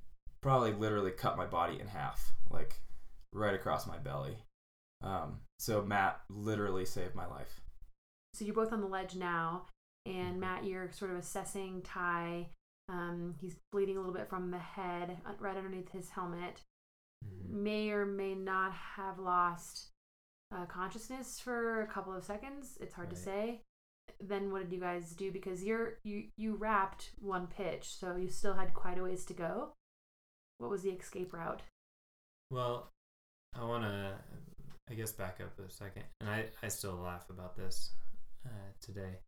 probably 0.41 0.71
literally 0.71 1.11
cut 1.11 1.37
my 1.37 1.45
body 1.45 1.79
in 1.79 1.87
half 1.87 2.33
like 2.49 2.81
right 3.33 3.53
across 3.53 3.85
my 3.85 3.97
belly 3.97 4.37
um, 5.01 5.39
so 5.59 5.81
Matt 5.81 6.19
literally 6.29 6.85
saved 6.85 7.15
my 7.15 7.25
life. 7.25 7.61
So 8.33 8.45
you're 8.45 8.55
both 8.55 8.73
on 8.73 8.81
the 8.81 8.87
ledge 8.87 9.15
now, 9.15 9.65
and 10.05 10.39
Matt, 10.39 10.65
you're 10.65 10.91
sort 10.91 11.11
of 11.11 11.17
assessing 11.17 11.81
Ty. 11.81 12.49
Um, 12.87 13.35
he's 13.39 13.55
bleeding 13.71 13.97
a 13.97 13.99
little 13.99 14.13
bit 14.15 14.29
from 14.29 14.51
the 14.51 14.57
head, 14.59 15.17
uh, 15.25 15.33
right 15.39 15.57
underneath 15.57 15.91
his 15.91 16.09
helmet. 16.09 16.61
Mhm. 17.25 17.49
May 17.49 17.89
or 17.91 18.05
may 18.05 18.33
not 18.35 18.71
have 18.73 19.19
lost 19.19 19.89
uh, 20.51 20.65
consciousness 20.65 21.39
for 21.39 21.81
a 21.81 21.87
couple 21.87 22.13
of 22.13 22.23
seconds. 22.23 22.77
It's 22.81 22.95
hard 22.95 23.09
to 23.11 23.15
say. 23.15 23.61
Then 24.19 24.51
what 24.51 24.63
did 24.63 24.73
you 24.73 24.79
guys 24.79 25.11
do? 25.11 25.31
Because 25.31 25.63
you're 25.63 25.99
you 26.03 26.29
you 26.35 26.55
rapped 26.55 27.11
one 27.21 27.45
pitch, 27.45 27.95
so 27.95 28.15
you 28.15 28.29
still 28.29 28.53
had 28.55 28.73
quite 28.73 28.97
a 28.97 29.03
ways 29.03 29.23
to 29.25 29.33
go. 29.33 29.73
What 30.57 30.71
was 30.71 30.81
the 30.81 30.89
escape 30.89 31.31
route? 31.33 31.61
Well, 32.49 32.89
I 33.53 33.63
want 33.63 33.83
to, 33.83 34.15
I 34.89 34.95
guess, 34.95 35.11
back 35.11 35.39
up 35.41 35.53
a 35.59 35.69
second. 35.69 36.03
And 36.19 36.29
I, 36.29 36.45
I 36.63 36.67
still 36.67 36.95
laugh 36.95 37.29
about 37.29 37.55
this 37.55 37.91
uh, 38.45 38.71
today 38.81 39.19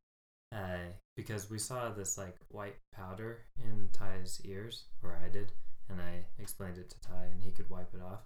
uh, 0.53 0.89
because 1.15 1.50
we 1.50 1.60
saw 1.60 1.89
this 1.89 2.18
like 2.18 2.36
white 2.50 2.77
powder 2.96 3.39
in 3.63 3.89
Ty's 3.94 4.41
ears, 4.44 4.86
or 5.03 5.20
I 5.24 5.30
did, 5.30 5.51
and 5.89 6.01
I 6.01 6.25
explained 6.39 6.77
it 6.77 6.89
to 6.89 7.00
Ty 7.01 7.25
and 7.32 7.44
he 7.44 7.51
could 7.51 7.70
wipe 7.70 7.94
it 7.94 8.01
off. 8.01 8.22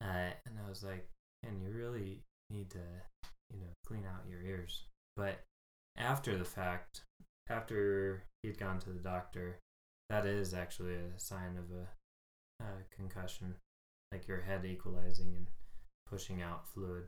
Uh, 0.00 0.30
and 0.46 0.58
I 0.64 0.68
was 0.68 0.82
like, 0.82 1.08
man, 1.42 1.60
you 1.60 1.70
really 1.70 2.22
need 2.50 2.70
to, 2.70 2.78
you 3.52 3.60
know, 3.60 3.72
clean 3.86 4.04
out 4.06 4.28
your 4.28 4.42
ears. 4.42 4.84
But 5.16 5.40
after 5.96 6.36
the 6.36 6.44
fact, 6.44 7.02
after 7.48 8.24
he'd 8.42 8.58
gone 8.58 8.78
to 8.80 8.90
the 8.90 9.00
doctor, 9.00 9.58
that 10.10 10.26
is 10.26 10.54
actually 10.54 10.94
a 10.94 11.18
sign 11.18 11.58
of 11.58 11.64
a, 11.76 12.64
a 12.64 12.96
concussion 12.96 13.54
like 14.12 14.28
your 14.28 14.42
head 14.42 14.64
equalizing 14.64 15.34
and 15.36 15.46
pushing 16.12 16.42
out 16.42 16.68
fluid 16.68 17.04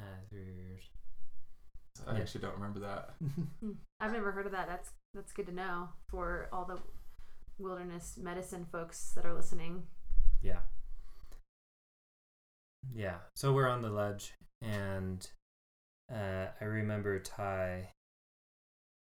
uh, 0.00 0.04
through 0.28 0.40
your 0.42 0.54
ears. 0.72 0.82
I 2.06 2.14
Yeah. 2.16 2.20
actually 2.22 2.40
don't 2.40 2.54
remember 2.54 2.80
that. 2.80 3.14
I've 4.00 4.12
never 4.12 4.32
heard 4.32 4.46
of 4.46 4.52
that. 4.52 4.66
That's 4.66 4.90
that's 5.14 5.32
good 5.32 5.46
to 5.46 5.52
know 5.54 5.88
for 6.08 6.48
all 6.52 6.64
the 6.64 6.78
wilderness 7.58 8.18
medicine 8.20 8.66
folks 8.72 9.12
that 9.14 9.24
are 9.24 9.34
listening. 9.34 9.84
yeah. 10.42 10.60
Yeah. 12.94 13.18
So 13.36 13.52
we're 13.52 13.68
on 13.68 13.82
the 13.82 13.90
ledge, 13.90 14.32
and 14.60 15.24
uh, 16.12 16.46
I 16.60 16.64
remember 16.64 17.18
Ty 17.20 17.90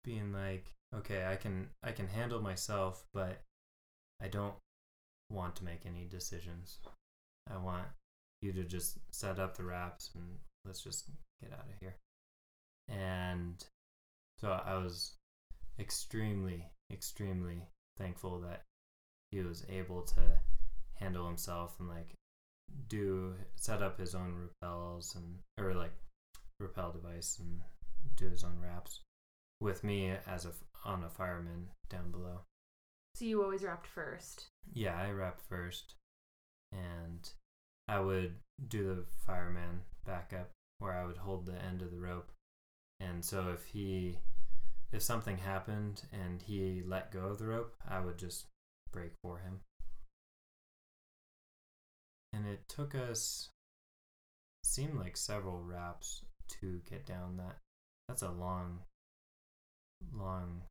being 0.05 0.33
like, 0.33 0.73
"Okay, 0.95 1.25
I 1.27 1.37
can 1.37 1.71
I 1.83 1.93
can 1.93 2.09
handle 2.09 2.41
myself, 2.43 3.05
but 3.15 3.41
I 4.21 4.29
don't 4.29 4.55
want 5.31 5.57
to 5.57 5.65
make 5.65 5.87
any 5.87 6.05
decisions. 6.05 6.79
I 7.51 7.57
want 7.57 7.87
you 8.43 8.53
to 8.53 8.65
just 8.65 8.99
set 9.13 9.39
up 9.39 9.57
the 9.57 9.65
raps 9.65 10.11
and 10.15 10.39
let's 10.65 10.83
just 10.83 11.11
get 11.41 11.53
out 11.53 11.69
of 11.69 11.79
here." 11.81 11.97
And 12.89 13.65
so 14.39 14.51
I 14.51 14.75
was 14.75 15.15
extremely, 15.79 16.71
extremely 16.93 17.63
thankful 17.97 18.41
that 18.41 18.63
he 19.31 19.41
was 19.41 19.65
able 19.69 20.03
to 20.03 20.39
handle 20.97 21.27
himself 21.27 21.79
and 21.81 21.89
like 21.89 22.15
do 22.89 23.35
set 23.57 23.83
up 23.83 23.99
his 23.99 24.15
own 24.15 24.35
repels 24.35 25.15
and 25.15 25.39
or 25.59 25.75
like 25.75 25.93
repel 26.61 26.93
device 26.93 27.39
and 27.39 27.61
do 28.17 28.29
his 28.29 28.45
own 28.45 28.59
raps 28.61 29.01
with 29.61 29.85
me 29.85 30.13
as 30.27 30.45
a 30.45 30.53
on 30.85 31.05
a 31.05 31.09
fireman 31.09 31.69
down 31.89 32.11
below. 32.11 32.41
So 33.15 33.25
you 33.25 33.43
always 33.43 33.63
rapped 33.63 33.87
first. 33.87 34.47
Yeah, 34.73 34.97
I 34.99 35.11
rapped 35.11 35.43
first, 35.49 35.95
and 36.73 37.31
I 37.93 38.01
would 38.01 38.37
do 38.69 38.87
the 38.87 39.05
fireman 39.27 39.83
backup 40.07 40.51
where 40.79 40.95
I 40.95 41.05
would 41.05 41.19
hold 41.19 41.45
the 41.45 41.63
end 41.63 41.83
of 41.83 41.91
the 41.91 42.01
rope. 42.01 42.31
And 43.01 43.23
so 43.23 43.51
if 43.53 43.67
he, 43.67 44.19
if 44.93 45.03
something 45.03 45.37
happened 45.37 46.03
and 46.11 46.41
he 46.41 46.83
let 46.87 47.13
go 47.13 47.27
of 47.27 47.39
the 47.39 47.49
rope, 47.49 47.75
I 47.87 48.01
would 48.01 48.17
just 48.17 48.47
brake 48.93 49.13
for 49.23 49.41
him. 49.41 49.61
And 52.33 52.47
it 52.47 52.61
took 52.67 52.95
us, 52.95 53.51
seemed 54.65 54.95
like 54.95 55.19
several 55.19 55.61
raps 55.61 56.23
to 56.61 56.81
get 56.89 57.05
down 57.05 57.37
that. 57.37 57.59
That's 58.09 58.23
a 58.23 58.31
long 58.31 58.79
long 60.17 60.63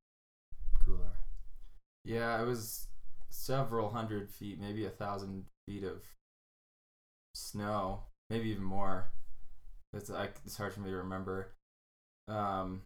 couloir? 0.84 1.20
Yeah, 2.04 2.42
it 2.42 2.48
was 2.48 2.88
several 3.30 3.92
hundred 3.92 4.28
feet, 4.28 4.60
maybe 4.60 4.86
a 4.86 4.90
thousand 4.90 5.46
feet 5.68 5.84
of 5.84 6.02
snow, 7.34 8.04
maybe 8.30 8.50
even 8.50 8.64
more. 8.64 9.12
It's 9.94 10.10
like 10.10 10.36
it's 10.46 10.58
hard 10.58 10.74
for 10.74 10.82
me 10.82 10.90
to 10.90 10.98
remember. 10.98 11.54
Um, 12.28 12.84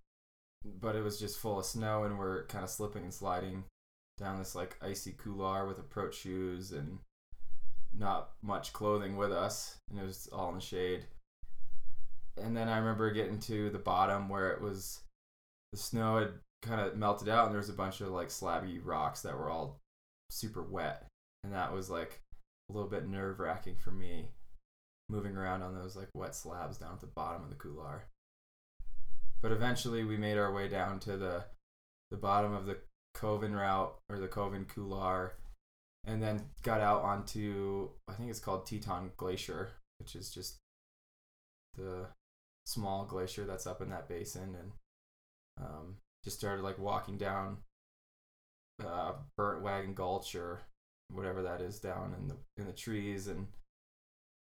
but 0.63 0.95
it 0.95 1.03
was 1.03 1.19
just 1.19 1.37
full 1.37 1.59
of 1.59 1.65
snow, 1.65 2.03
and 2.03 2.17
we're 2.17 2.45
kind 2.47 2.63
of 2.63 2.69
slipping 2.69 3.03
and 3.03 3.13
sliding 3.13 3.63
down 4.17 4.39
this 4.39 4.55
like 4.55 4.77
icy 4.81 5.11
couloir 5.11 5.67
with 5.67 5.77
approach 5.77 6.15
shoes 6.15 6.71
and 6.71 6.99
not 7.97 8.31
much 8.41 8.73
clothing 8.73 9.17
with 9.17 9.31
us, 9.31 9.77
and 9.89 9.99
it 9.99 10.05
was 10.05 10.27
all 10.33 10.49
in 10.49 10.55
the 10.55 10.61
shade. 10.61 11.05
And 12.37 12.55
then 12.55 12.67
I 12.67 12.77
remember 12.77 13.11
getting 13.11 13.39
to 13.41 13.69
the 13.69 13.79
bottom 13.79 14.27
where 14.27 14.51
it 14.51 14.61
was 14.61 15.01
the 15.71 15.77
snow 15.77 16.17
had 16.17 16.29
kind 16.61 16.81
of 16.81 16.97
melted 16.97 17.29
out, 17.29 17.45
and 17.45 17.53
there 17.53 17.59
was 17.59 17.69
a 17.69 17.73
bunch 17.73 18.01
of 18.01 18.09
like 18.09 18.29
slabby 18.29 18.79
rocks 18.83 19.21
that 19.21 19.37
were 19.37 19.49
all 19.49 19.79
super 20.29 20.63
wet, 20.63 21.05
and 21.43 21.53
that 21.53 21.71
was 21.71 21.89
like 21.89 22.21
a 22.69 22.73
little 22.73 22.89
bit 22.89 23.07
nerve 23.07 23.39
wracking 23.39 23.75
for 23.75 23.91
me, 23.91 24.29
moving 25.09 25.35
around 25.35 25.61
on 25.61 25.75
those 25.75 25.95
like 25.95 26.09
wet 26.13 26.35
slabs 26.35 26.77
down 26.77 26.93
at 26.93 27.01
the 27.01 27.07
bottom 27.07 27.43
of 27.43 27.49
the 27.49 27.55
couloir. 27.55 28.05
But 29.41 29.51
eventually, 29.51 30.03
we 30.03 30.17
made 30.17 30.37
our 30.37 30.51
way 30.51 30.67
down 30.67 30.99
to 31.01 31.17
the 31.17 31.45
the 32.11 32.17
bottom 32.17 32.53
of 32.53 32.65
the 32.65 32.77
Koven 33.15 33.55
route 33.55 33.95
or 34.09 34.19
the 34.19 34.27
Koven 34.27 34.67
couloir, 34.67 35.33
and 36.05 36.21
then 36.21 36.49
got 36.63 36.81
out 36.81 37.03
onto 37.03 37.89
I 38.07 38.13
think 38.13 38.29
it's 38.29 38.39
called 38.39 38.65
Teton 38.65 39.11
Glacier, 39.17 39.69
which 39.99 40.15
is 40.15 40.29
just 40.29 40.57
the 41.75 42.07
small 42.65 43.05
glacier 43.05 43.45
that's 43.45 43.67
up 43.67 43.81
in 43.81 43.89
that 43.89 44.07
basin, 44.07 44.55
and 44.59 44.71
um, 45.61 45.97
just 46.23 46.37
started 46.37 46.63
like 46.63 46.79
walking 46.79 47.17
down 47.17 47.57
uh, 48.83 49.13
Burnt 49.37 49.61
Wagon 49.61 49.93
Gulch 49.93 50.35
or 50.35 50.61
whatever 51.11 51.43
that 51.43 51.61
is 51.61 51.79
down 51.79 52.13
in 52.19 52.27
the 52.27 52.35
in 52.57 52.65
the 52.65 52.73
trees, 52.73 53.27
and 53.27 53.47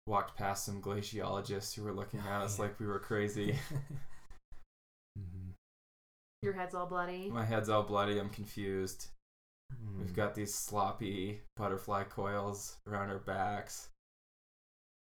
walked 0.08 0.38
past 0.38 0.66
some 0.66 0.82
glaciologists 0.82 1.76
who 1.76 1.84
were 1.84 1.94
looking 1.94 2.20
at 2.20 2.42
us 2.42 2.58
Yeah. 2.60 2.66
like 2.66 2.80
we 2.80 2.86
were 2.88 3.00
crazy. 3.00 3.56
mm-hmm. 5.18 5.52
Your 6.42 6.54
head's 6.54 6.74
all 6.74 6.88
bloody. 6.88 7.30
My 7.30 7.46
head's 7.46 7.70
all 7.70 7.84
bloody. 7.84 8.20
I'm 8.20 8.30
confused. 8.30 9.08
Mm. 9.72 10.00
We've 10.00 10.16
got 10.16 10.34
these 10.34 10.54
sloppy 10.54 11.42
butterfly 11.56 12.04
coils 12.06 12.78
around 12.88 13.10
our 13.10 13.20
backs. 13.20 13.90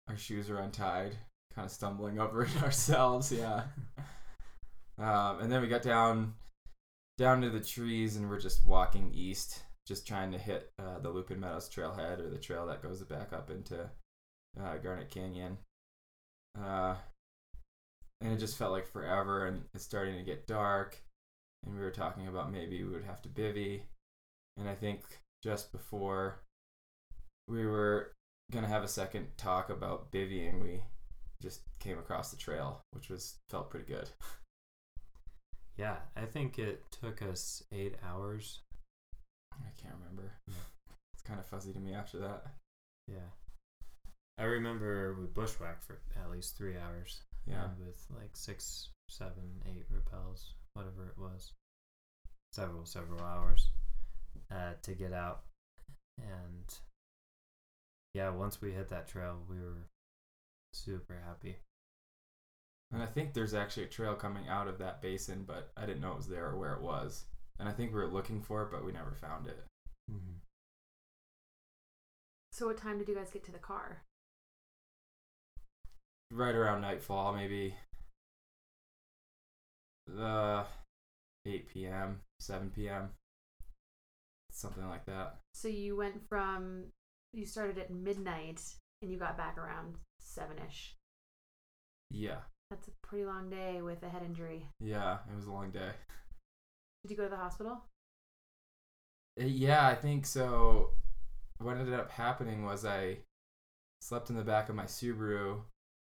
Our 0.08 0.16
shoes 0.16 0.50
are 0.50 0.58
untied, 0.58 1.16
kind 1.54 1.64
of 1.64 1.72
stumbling 1.72 2.18
over 2.18 2.44
it 2.44 2.62
ourselves. 2.62 3.32
Yeah. 3.32 3.62
Um, 4.98 5.40
and 5.40 5.50
then 5.50 5.62
we 5.62 5.68
got 5.68 5.82
down, 5.82 6.34
down 7.18 7.40
to 7.40 7.50
the 7.50 7.58
trees, 7.60 8.16
and 8.16 8.28
we're 8.28 8.38
just 8.38 8.64
walking 8.66 9.10
east, 9.14 9.62
just 9.86 10.06
trying 10.06 10.32
to 10.32 10.38
hit 10.38 10.72
uh, 10.78 10.98
the 11.00 11.10
Lupine 11.10 11.40
Meadows 11.40 11.68
trailhead 11.68 12.20
or 12.20 12.30
the 12.30 12.38
trail 12.38 12.66
that 12.66 12.82
goes 12.82 13.02
back 13.02 13.32
up 13.32 13.50
into 13.50 13.90
uh, 14.60 14.76
Garnet 14.82 15.10
Canyon. 15.10 15.58
Uh, 16.58 16.94
and 18.20 18.32
it 18.32 18.38
just 18.38 18.56
felt 18.56 18.72
like 18.72 18.86
forever, 18.86 19.46
and 19.46 19.64
it's 19.74 19.84
starting 19.84 20.16
to 20.16 20.22
get 20.22 20.46
dark. 20.46 20.98
And 21.64 21.74
we 21.74 21.80
were 21.80 21.90
talking 21.90 22.28
about 22.28 22.52
maybe 22.52 22.82
we 22.82 22.90
would 22.90 23.04
have 23.04 23.22
to 23.22 23.28
bivy. 23.28 23.82
And 24.56 24.68
I 24.68 24.74
think 24.74 25.00
just 25.42 25.72
before 25.72 26.40
we 27.48 27.66
were 27.66 28.12
gonna 28.50 28.68
have 28.68 28.84
a 28.84 28.88
second 28.88 29.26
talk 29.36 29.68
about 29.68 30.10
bivvying, 30.12 30.62
we 30.62 30.80
just 31.42 31.60
came 31.80 31.98
across 31.98 32.30
the 32.30 32.36
trail, 32.36 32.80
which 32.92 33.10
was 33.10 33.36
felt 33.50 33.70
pretty 33.70 33.86
good. 33.86 34.08
Yeah, 35.76 35.96
I 36.16 36.24
think 36.24 36.58
it 36.58 36.84
took 36.92 37.20
us 37.20 37.62
eight 37.72 37.96
hours. 38.08 38.60
I 39.60 39.80
can't 39.80 39.94
remember. 40.00 40.32
Yeah. 40.48 40.54
It's 41.12 41.22
kind 41.22 41.40
of 41.40 41.46
fuzzy 41.46 41.72
to 41.72 41.80
me 41.80 41.94
after 41.94 42.18
that. 42.18 42.44
Yeah. 43.08 43.30
I 44.38 44.44
remember 44.44 45.14
we 45.18 45.26
bushwhacked 45.26 45.84
for 45.84 45.98
at 46.20 46.30
least 46.30 46.56
three 46.56 46.76
hours. 46.76 47.20
Yeah. 47.46 47.68
with 47.78 48.02
like 48.10 48.30
six, 48.34 48.88
seven, 49.08 49.62
eight 49.66 49.84
repels, 49.90 50.54
whatever 50.74 51.06
it 51.06 51.20
was. 51.20 51.52
Several, 52.52 52.86
several 52.86 53.20
hours 53.20 53.68
uh, 54.50 54.72
to 54.82 54.92
get 54.92 55.12
out. 55.12 55.42
And 56.18 56.74
yeah, 58.14 58.30
once 58.30 58.62
we 58.62 58.72
hit 58.72 58.88
that 58.90 59.08
trail, 59.08 59.38
we 59.48 59.56
were 59.56 59.88
super 60.72 61.20
happy. 61.26 61.56
And 62.92 63.02
I 63.02 63.06
think 63.06 63.34
there's 63.34 63.54
actually 63.54 63.84
a 63.84 63.88
trail 63.88 64.14
coming 64.14 64.48
out 64.48 64.68
of 64.68 64.78
that 64.78 65.02
basin, 65.02 65.44
but 65.46 65.70
I 65.76 65.84
didn't 65.84 66.00
know 66.00 66.12
it 66.12 66.18
was 66.18 66.28
there 66.28 66.46
or 66.46 66.56
where 66.56 66.74
it 66.74 66.80
was. 66.80 67.24
And 67.58 67.68
I 67.68 67.72
think 67.72 67.92
we 67.92 68.00
were 68.00 68.08
looking 68.08 68.42
for 68.42 68.62
it, 68.62 68.70
but 68.70 68.84
we 68.84 68.92
never 68.92 69.12
found 69.12 69.46
it. 69.46 69.64
Mm-hmm. 70.10 70.38
So, 72.52 72.66
what 72.66 72.78
time 72.78 72.98
did 72.98 73.08
you 73.08 73.14
guys 73.14 73.30
get 73.30 73.44
to 73.44 73.52
the 73.52 73.58
car? 73.58 74.02
Right 76.30 76.54
around 76.54 76.82
nightfall, 76.82 77.34
maybe 77.34 77.74
the 80.06 80.64
8 81.46 81.68
p.m., 81.68 82.20
7 82.40 82.70
p.m., 82.74 83.10
something 84.50 84.88
like 84.88 85.06
that. 85.06 85.38
So, 85.52 85.68
you 85.68 85.96
went 85.96 86.28
from, 86.28 86.86
you 87.32 87.46
started 87.46 87.78
at 87.78 87.90
midnight 87.90 88.60
and 89.02 89.10
you 89.10 89.18
got 89.18 89.36
back 89.36 89.58
around 89.58 89.96
seven 90.20 90.56
ish. 90.66 90.96
Yeah. 92.10 92.38
That's 92.70 92.88
a 92.88 92.92
pretty 93.02 93.24
long 93.24 93.50
day 93.50 93.82
with 93.82 94.02
a 94.02 94.08
head 94.08 94.22
injury. 94.24 94.68
Yeah, 94.80 95.18
it 95.30 95.36
was 95.36 95.46
a 95.46 95.52
long 95.52 95.70
day. 95.70 95.90
Did 97.04 97.10
you 97.10 97.16
go 97.18 97.24
to 97.24 97.28
the 97.28 97.36
hospital? 97.36 97.82
Uh, 99.40 99.44
Yeah, 99.44 99.86
I 99.86 99.94
think 99.94 100.26
so. 100.26 100.90
What 101.58 101.76
ended 101.76 101.94
up 101.94 102.10
happening 102.10 102.64
was 102.64 102.84
I 102.84 103.18
slept 104.00 104.30
in 104.30 104.36
the 104.36 104.44
back 104.44 104.68
of 104.68 104.74
my 104.76 104.84
Subaru, 104.84 105.62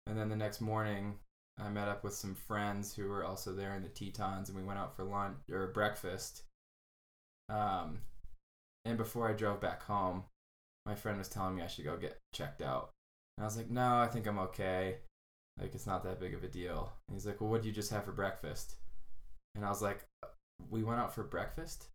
and 0.07 0.19
then 0.19 0.29
the 0.29 0.37
next 0.37 0.61
morning 0.61 1.19
I 1.59 1.69
met 1.69 1.89
up 1.89 2.05
with 2.05 2.15
some 2.15 2.35
friends 2.35 2.95
who 2.95 3.09
were 3.09 3.25
also 3.25 3.53
there 3.53 3.75
in 3.75 3.83
the 3.83 3.89
Tetons, 3.89 4.49
and 4.49 4.57
we 4.59 4.65
went 4.65 4.79
out 4.79 4.97
for 4.97 5.05
lunch 5.05 5.39
or 5.51 5.69
breakfast. 5.69 6.45
Um, 7.49 8.01
and 8.85 8.97
before 8.97 9.29
I 9.29 9.35
drove 9.35 9.61
back 9.61 9.83
home, 9.83 10.25
my 10.87 10.95
friend 10.95 11.19
was 11.19 11.29
telling 11.29 11.57
me 11.57 11.63
I 11.63 11.67
should 11.69 11.85
go 11.85 11.97
get 11.97 12.21
checked 12.33 12.63
out, 12.63 12.91
and 13.37 13.45
I 13.45 13.47
was 13.47 13.57
like, 13.57 13.71
"No, 13.71 13.97
I 13.99 14.09
think 14.09 14.27
I'm 14.27 14.39
okay. 14.41 14.99
Like 15.61 15.75
it's 15.75 15.87
not 15.87 16.05
that 16.05 16.21
big 16.21 16.35
of 16.35 16.45
a 16.45 16.49
deal." 16.49 16.93
And 17.09 17.17
he's 17.17 17.27
like, 17.27 17.41
"Well, 17.41 17.51
what 17.51 17.63
did 17.63 17.69
you 17.69 17.75
just 17.75 17.91
have 17.91 18.05
for 18.05 18.13
breakfast?" 18.13 18.77
And 19.55 19.65
I 19.65 19.69
was 19.71 19.83
like, 19.83 20.07
"We 20.71 20.83
went 20.83 21.01
out 21.01 21.15
for 21.15 21.25
breakfast." 21.25 21.89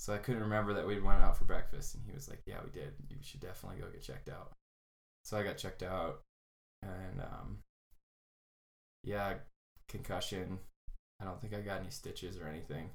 So 0.00 0.12
I 0.12 0.18
couldn't 0.18 0.42
remember 0.42 0.74
that 0.74 0.86
we 0.86 1.00
went 1.00 1.22
out 1.22 1.36
for 1.36 1.44
breakfast, 1.44 1.94
and 1.94 2.04
he 2.04 2.12
was 2.12 2.28
like, 2.28 2.42
"Yeah, 2.46 2.58
we 2.64 2.70
did. 2.70 2.94
You 3.08 3.16
should 3.22 3.40
definitely 3.40 3.80
go 3.80 3.90
get 3.90 4.02
checked 4.02 4.28
out." 4.28 4.52
So 5.24 5.36
I 5.36 5.42
got 5.42 5.56
checked 5.56 5.82
out, 5.82 6.22
and 6.82 7.20
um, 7.20 7.58
yeah, 9.02 9.34
concussion. 9.88 10.58
I 11.20 11.24
don't 11.24 11.40
think 11.40 11.54
I 11.54 11.60
got 11.60 11.80
any 11.80 11.90
stitches 11.90 12.36
or 12.36 12.46
anything. 12.46 12.90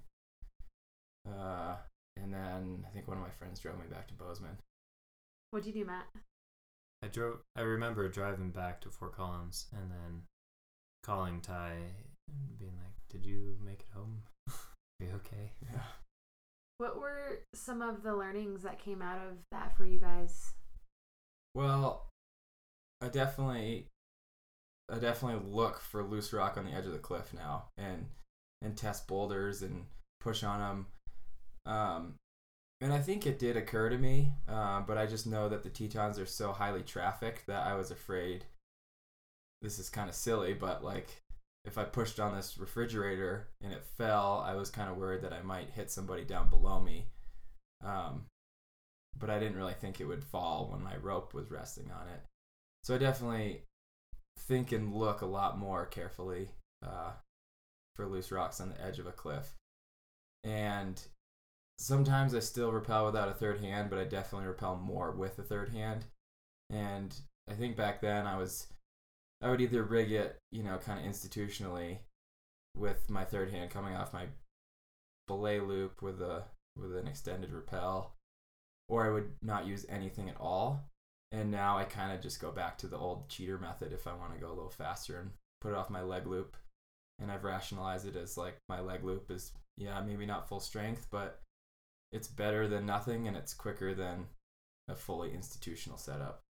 Uh, 1.28 1.76
and 2.18 2.34
then 2.34 2.86
I 2.88 2.90
think 2.94 3.08
one 3.08 3.18
of 3.18 3.24
my 3.24 3.30
friends 3.30 3.60
drove 3.60 3.78
me 3.80 3.86
back 3.90 4.08
to 4.10 4.14
Bozeman. 4.14 4.58
What'd 5.52 5.66
you 5.66 5.74
do, 5.74 5.86
Matt? 5.86 6.06
I 7.02 7.08
drove. 7.08 7.40
I 7.56 7.62
remember 7.62 8.08
driving 8.10 8.52
back 8.52 8.82
to 8.82 8.90
Fort 8.90 9.16
Collins 9.16 9.68
and 9.72 9.90
then 9.90 10.24
calling 11.04 11.42
Ty 11.42 11.72
and 12.28 12.60
being 12.60 12.76
like, 12.78 12.94
"Did 13.10 13.26
you 13.26 13.58
make 13.66 13.80
it 13.82 13.96
home? 13.96 14.24
Are 14.50 15.06
you 15.06 15.14
okay?" 15.16 15.54
Yeah. 15.62 15.82
What 16.80 16.98
were 16.98 17.42
some 17.54 17.82
of 17.82 18.04
the 18.04 18.16
learnings 18.16 18.64
that 18.64 18.80
came 18.80 19.02
out 19.02 19.18
of 19.18 19.36
that 19.52 19.76
for 19.76 19.84
you 19.84 20.00
guys? 20.00 20.54
Well, 21.54 22.08
I 23.02 23.10
definitely, 23.10 23.88
I 24.90 24.98
definitely 24.98 25.46
look 25.52 25.82
for 25.82 26.02
loose 26.02 26.32
rock 26.32 26.58
on 26.58 26.64
the 26.64 26.72
edge 26.72 26.86
of 26.86 26.94
the 26.94 26.98
cliff 27.00 27.34
now, 27.34 27.66
and 27.78 28.06
and 28.62 28.78
test 28.78 29.10
boulders 29.10 29.62
and 29.62 29.88
push 30.22 30.42
on 30.42 30.60
them. 31.66 31.74
Um, 31.74 32.16
and 32.80 32.94
I 32.94 33.00
think 33.00 33.28
it 33.28 33.40
did 33.40 33.58
occur 33.58 33.90
to 33.90 33.98
me, 33.98 34.32
uh, 34.48 34.80
but 34.80 34.98
I 34.98 35.06
just 35.06 35.28
know 35.28 35.50
that 35.50 35.64
the 35.64 35.70
Tetons 35.70 36.18
are 36.18 36.26
so 36.26 36.54
highly 36.54 36.84
trafficked 36.84 37.46
that 37.48 37.68
I 37.68 37.76
was 37.76 37.92
afraid. 37.92 38.46
This 39.62 39.80
is 39.80 39.90
kind 39.90 40.08
of 40.08 40.16
silly, 40.16 40.54
but 40.54 40.82
like 40.82 41.22
if 41.66 41.78
I 41.78 41.84
pushed 41.84 42.20
on 42.20 42.36
this 42.36 42.58
refrigerator 42.58 43.48
and 43.62 43.74
it 43.74 43.84
fell, 43.98 44.44
I 44.46 44.56
was 44.56 44.70
kind 44.70 44.90
of 44.90 44.98
worried 44.98 45.22
that 45.24 45.34
I 45.34 45.42
might 45.42 45.72
hit 45.72 45.92
somebody 45.92 46.24
down 46.24 46.50
below 46.50 46.80
me. 46.80 47.08
Um, 47.84 48.26
but 49.18 49.30
I 49.30 49.40
didn't 49.40 49.58
really 49.58 49.74
think 49.74 50.00
it 50.00 50.06
would 50.06 50.24
fall 50.24 50.70
when 50.72 50.84
my 50.84 50.96
rope 50.98 51.34
was 51.34 51.52
resting 51.52 51.92
on 51.92 52.08
it. 52.08 52.22
So 52.84 52.96
I 52.96 52.98
definitely 52.98 53.64
think 54.38 54.72
and 54.72 54.94
look 54.94 55.22
a 55.22 55.26
lot 55.26 55.58
more 55.58 55.86
carefully 55.86 56.50
uh, 56.86 57.12
for 57.96 58.08
loose 58.08 58.32
rocks 58.32 58.62
on 58.62 58.70
the 58.70 58.82
edge 58.82 59.00
of 59.00 59.08
a 59.08 59.12
cliff. 59.12 59.54
And 60.44 61.02
sometimes 61.78 62.34
I 62.34 62.40
still 62.40 62.72
repel 62.72 63.06
without 63.06 63.30
a 63.30 63.34
third 63.34 63.60
hand, 63.60 63.90
but 63.90 64.00
I 64.00 64.06
definitely 64.06 64.48
repel 64.48 64.78
more 64.78 65.12
with 65.12 65.38
a 65.40 65.44
third 65.44 65.70
hand. 65.70 66.06
And 66.70 67.14
I 67.50 67.54
think 67.54 67.76
back 67.76 68.00
then 68.00 68.26
I 68.26 68.38
was, 68.38 68.68
I 69.42 69.50
would 69.50 69.62
either 69.62 69.84
rig 69.84 70.12
it, 70.12 70.38
you 70.52 70.64
know, 70.64 70.78
kind 70.78 71.00
of 71.00 71.12
institutionally 71.12 72.00
with 72.76 73.10
my 73.10 73.24
third 73.24 73.52
hand 73.52 73.72
coming 73.72 73.96
off 73.96 74.14
my 74.14 74.26
belay 75.28 75.60
loop 75.60 76.02
with 76.02 76.22
a 76.22 76.44
with 76.76 76.96
an 76.96 77.08
extended 77.08 77.52
rappel, 77.52 78.14
or 78.88 79.06
I 79.06 79.12
would 79.12 79.32
not 79.42 79.68
use 79.68 79.86
anything 79.90 80.30
at 80.30 80.40
all. 80.40 80.90
And 81.32 81.52
now 81.52 81.78
I 81.78 81.84
kind 81.84 82.12
of 82.12 82.22
just 82.22 82.42
go 82.42 82.52
back 82.52 82.78
to 82.80 82.88
the 82.88 82.98
old 82.98 83.30
cheater 83.30 83.58
method 83.58 83.94
if 83.94 84.08
I 84.08 84.14
want 84.14 84.34
to 84.34 84.40
go 84.40 84.48
a 84.48 84.56
little 84.56 84.72
faster 84.72 85.20
and 85.20 85.32
put 85.62 85.72
it 85.72 85.78
off 85.78 85.90
my 85.90 86.02
leg 86.02 86.26
loop. 86.26 86.58
And 87.20 87.32
I've 87.32 87.44
rationalized 87.44 88.08
it 88.08 88.16
as 88.16 88.38
like 88.38 88.58
my 88.68 88.80
leg 88.80 89.04
loop 89.04 89.30
is 89.30 89.52
yeah 89.78 90.02
maybe 90.02 90.26
not 90.26 90.50
full 90.50 90.60
strength, 90.60 91.08
but 91.12 91.40
it's 92.12 92.28
better 92.28 92.68
than 92.68 92.86
nothing 92.86 93.28
and 93.28 93.38
it's 93.38 93.54
quicker 93.54 93.94
than 93.94 94.28
a 94.88 94.96
fully 94.96 95.34
institutional 95.34 95.98
setup. 95.98 96.42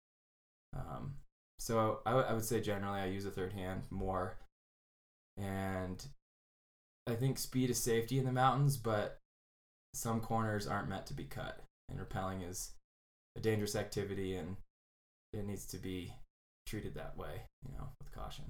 Um, 0.75 1.15
so 1.59 1.99
I 2.05 2.33
would 2.33 2.45
say 2.45 2.61
generally 2.61 2.99
I 2.99 3.05
use 3.05 3.25
a 3.25 3.31
third 3.31 3.53
hand 3.53 3.83
more, 3.91 4.37
and 5.37 6.03
I 7.05 7.15
think 7.15 7.37
speed 7.37 7.69
is 7.69 7.77
safety 7.77 8.17
in 8.17 8.25
the 8.25 8.31
mountains, 8.31 8.77
but 8.77 9.19
some 9.93 10.21
corners 10.21 10.67
aren't 10.67 10.89
meant 10.89 11.05
to 11.07 11.13
be 11.13 11.25
cut, 11.25 11.61
and 11.89 11.99
rappelling 11.99 12.49
is 12.49 12.71
a 13.35 13.41
dangerous 13.41 13.75
activity, 13.75 14.35
and 14.35 14.55
it 15.33 15.45
needs 15.45 15.65
to 15.67 15.77
be 15.77 16.13
treated 16.65 16.95
that 16.95 17.17
way, 17.17 17.43
you 17.67 17.73
know, 17.77 17.89
with 17.99 18.11
caution. 18.11 18.45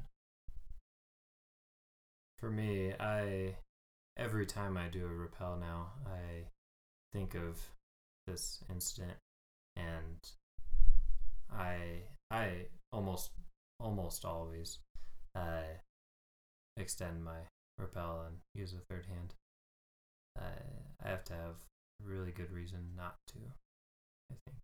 For 2.38 2.50
me, 2.50 2.94
I 3.00 3.56
every 4.18 4.46
time 4.46 4.78
I 4.78 4.88
do 4.88 5.06
a 5.06 5.14
rappel 5.14 5.58
now, 5.58 5.94
I 6.06 6.48
think 7.12 7.36
of 7.36 7.60
this 8.28 8.64
incident 8.70 9.18
and 9.76 10.18
I 11.52 12.04
I 12.32 12.66
almost 12.92 13.32
almost 13.80 14.26
always 14.26 14.80
uh, 15.36 15.64
extend 16.78 17.24
my 17.24 17.38
rappel 17.78 18.24
and 18.28 18.38
use 18.54 18.74
a 18.74 18.94
third 18.94 19.06
hand. 19.08 19.34
Uh, 20.38 21.04
I 21.04 21.10
have 21.10 21.24
to 21.26 21.34
have 21.34 21.56
really 22.04 22.32
good 22.32 22.52
reason 22.52 22.80
not 22.96 23.16
to. 23.28 23.38
I 24.32 24.36
think. 24.46 24.58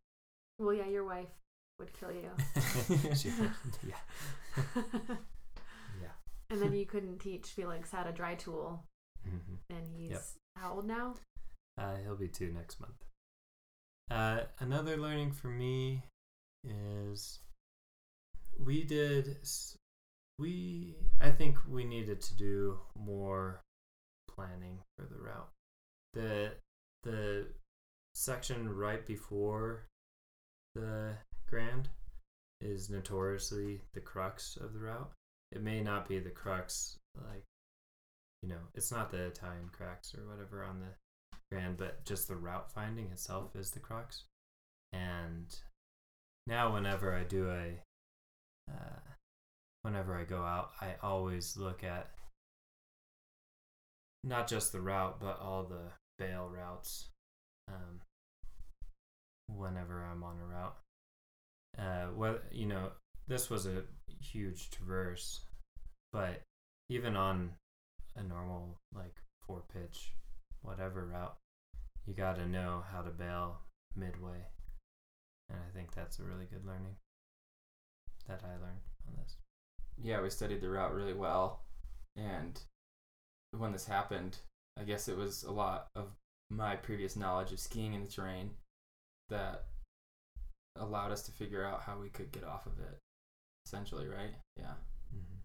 Well, 0.59 0.73
yeah, 0.73 0.87
your 0.87 1.03
wife 1.05 1.27
would 1.79 1.91
kill 1.99 2.11
you. 2.11 2.29
She 3.15 3.29
would, 3.39 3.49
yeah. 3.87 4.55
Yeah. 6.01 6.11
and 6.49 6.61
then 6.61 6.73
you 6.77 6.85
couldn't 6.85 7.19
teach 7.19 7.47
Felix 7.47 7.91
how 7.91 8.03
to 8.03 8.11
dry 8.11 8.35
tool, 8.35 8.83
hmm 9.23 9.55
and 9.69 9.87
he's 9.97 10.11
Yep. 10.11 10.23
how 10.57 10.73
old 10.75 10.85
now? 10.85 11.15
Uh, 11.77 11.95
he'll 12.03 12.15
be 12.15 12.27
two 12.29 12.51
next 12.53 12.79
month. 12.79 13.05
Uh, 14.11 14.41
another 14.59 14.97
learning 14.97 15.31
for 15.31 15.47
me 15.47 16.03
is 16.63 17.39
we 18.63 18.83
did 18.83 19.37
we 20.39 20.95
I 21.21 21.29
think 21.29 21.57
we 21.67 21.85
needed 21.85 22.21
to 22.21 22.35
do 22.35 22.79
more 22.97 23.61
planning 24.29 24.79
for 24.97 25.05
the 25.05 25.19
route. 25.19 25.49
The 26.13 26.51
the 27.03 27.47
section 28.13 28.73
right 28.75 29.05
before 29.05 29.85
the 30.73 31.13
grand 31.47 31.89
is 32.61 32.89
notoriously 32.89 33.81
the 33.93 33.99
crux 33.99 34.57
of 34.57 34.73
the 34.73 34.79
route. 34.79 35.11
It 35.51 35.61
may 35.61 35.81
not 35.81 36.07
be 36.07 36.19
the 36.19 36.29
crux 36.29 36.97
like 37.15 37.43
you 38.41 38.49
know, 38.49 38.61
it's 38.75 38.91
not 38.91 39.09
the 39.09 39.25
Italian 39.25 39.69
cracks 39.71 40.13
or 40.13 40.29
whatever 40.29 40.63
on 40.63 40.79
the 40.79 40.93
grand, 41.51 41.77
but 41.77 42.05
just 42.05 42.27
the 42.27 42.35
route 42.35 42.71
finding 42.71 43.05
itself 43.11 43.55
is 43.55 43.71
the 43.71 43.79
crux. 43.79 44.23
And 44.93 45.47
now, 46.45 46.73
whenever 46.73 47.13
I 47.13 47.23
do 47.23 47.49
a, 47.49 47.79
uh, 48.69 48.99
whenever 49.81 50.15
I 50.15 50.23
go 50.23 50.41
out, 50.43 50.71
I 50.81 50.95
always 51.01 51.57
look 51.57 51.83
at 51.83 52.11
not 54.23 54.47
just 54.47 54.71
the 54.71 54.81
route, 54.81 55.19
but 55.19 55.39
all 55.39 55.63
the 55.63 55.91
bail 56.17 56.49
routes. 56.49 57.09
Um, 57.67 58.01
whenever 59.47 60.03
I'm 60.03 60.23
on 60.23 60.35
a 60.39 60.45
route, 60.45 60.77
uh, 61.77 62.11
well, 62.15 62.37
you 62.51 62.65
know, 62.65 62.89
this 63.27 63.49
was 63.49 63.65
a 63.65 63.83
huge 64.21 64.69
traverse, 64.69 65.41
but 66.13 66.41
even 66.89 67.15
on 67.15 67.51
a 68.15 68.23
normal 68.23 68.77
like 68.93 69.15
four 69.45 69.63
pitch 69.73 70.13
whatever 70.61 71.05
route 71.05 71.35
you 72.05 72.13
got 72.13 72.35
to 72.35 72.47
know 72.47 72.83
how 72.91 73.01
to 73.01 73.09
bail 73.09 73.59
midway 73.95 74.41
and 75.49 75.59
i 75.59 75.77
think 75.77 75.93
that's 75.93 76.19
a 76.19 76.23
really 76.23 76.45
good 76.45 76.65
learning 76.65 76.95
that 78.27 78.41
i 78.43 78.51
learned 78.51 78.81
on 79.07 79.13
this 79.21 79.37
Yeah, 80.01 80.21
we 80.21 80.29
studied 80.29 80.61
the 80.61 80.69
route 80.69 80.93
really 80.93 81.13
well, 81.13 81.61
and 82.15 82.59
when 83.57 83.71
this 83.71 83.85
happened, 83.85 84.37
I 84.79 84.83
guess 84.83 85.07
it 85.07 85.17
was 85.17 85.43
a 85.43 85.51
lot 85.51 85.87
of 85.95 86.09
my 86.49 86.75
previous 86.75 87.15
knowledge 87.15 87.51
of 87.51 87.59
skiing 87.59 87.93
in 87.93 88.01
the 88.03 88.11
terrain 88.11 88.51
that 89.29 89.65
allowed 90.77 91.11
us 91.11 91.23
to 91.23 91.31
figure 91.31 91.63
out 91.63 91.81
how 91.81 91.97
we 91.99 92.09
could 92.09 92.31
get 92.31 92.43
off 92.43 92.65
of 92.65 92.79
it. 92.79 92.97
Essentially, 93.65 94.07
right? 94.07 94.35
Yeah. 94.57 94.75
mm-hmm. 95.13 95.39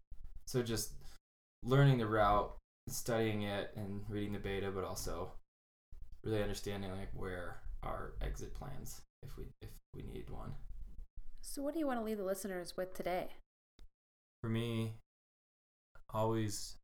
So 0.47 0.63
just 0.63 0.93
learning 1.63 1.99
the 1.99 2.07
route, 2.07 2.55
studying 2.89 3.43
it, 3.43 3.71
and 3.77 4.03
reading 4.09 4.33
the 4.33 4.39
beta, 4.39 4.71
but 4.71 4.85
also 4.85 5.31
really 6.25 6.43
understanding 6.43 6.91
like 6.91 7.09
where 7.15 7.61
our 7.83 8.13
exit 8.21 8.53
plans 8.55 9.01
if 9.23 9.37
we 9.39 9.45
if 9.63 9.71
we 9.95 10.03
needed 10.03 10.29
one. 10.31 10.53
So, 11.51 11.63
what 11.63 11.75
do 11.75 11.81
you 11.81 11.87
want 11.89 11.99
to 11.99 12.05
leave 12.05 12.19
the 12.19 12.23
listeners 12.23 12.77
with 12.77 12.95
today? 12.95 13.31
for 14.41 14.49
me 14.49 14.95
always 16.15 16.77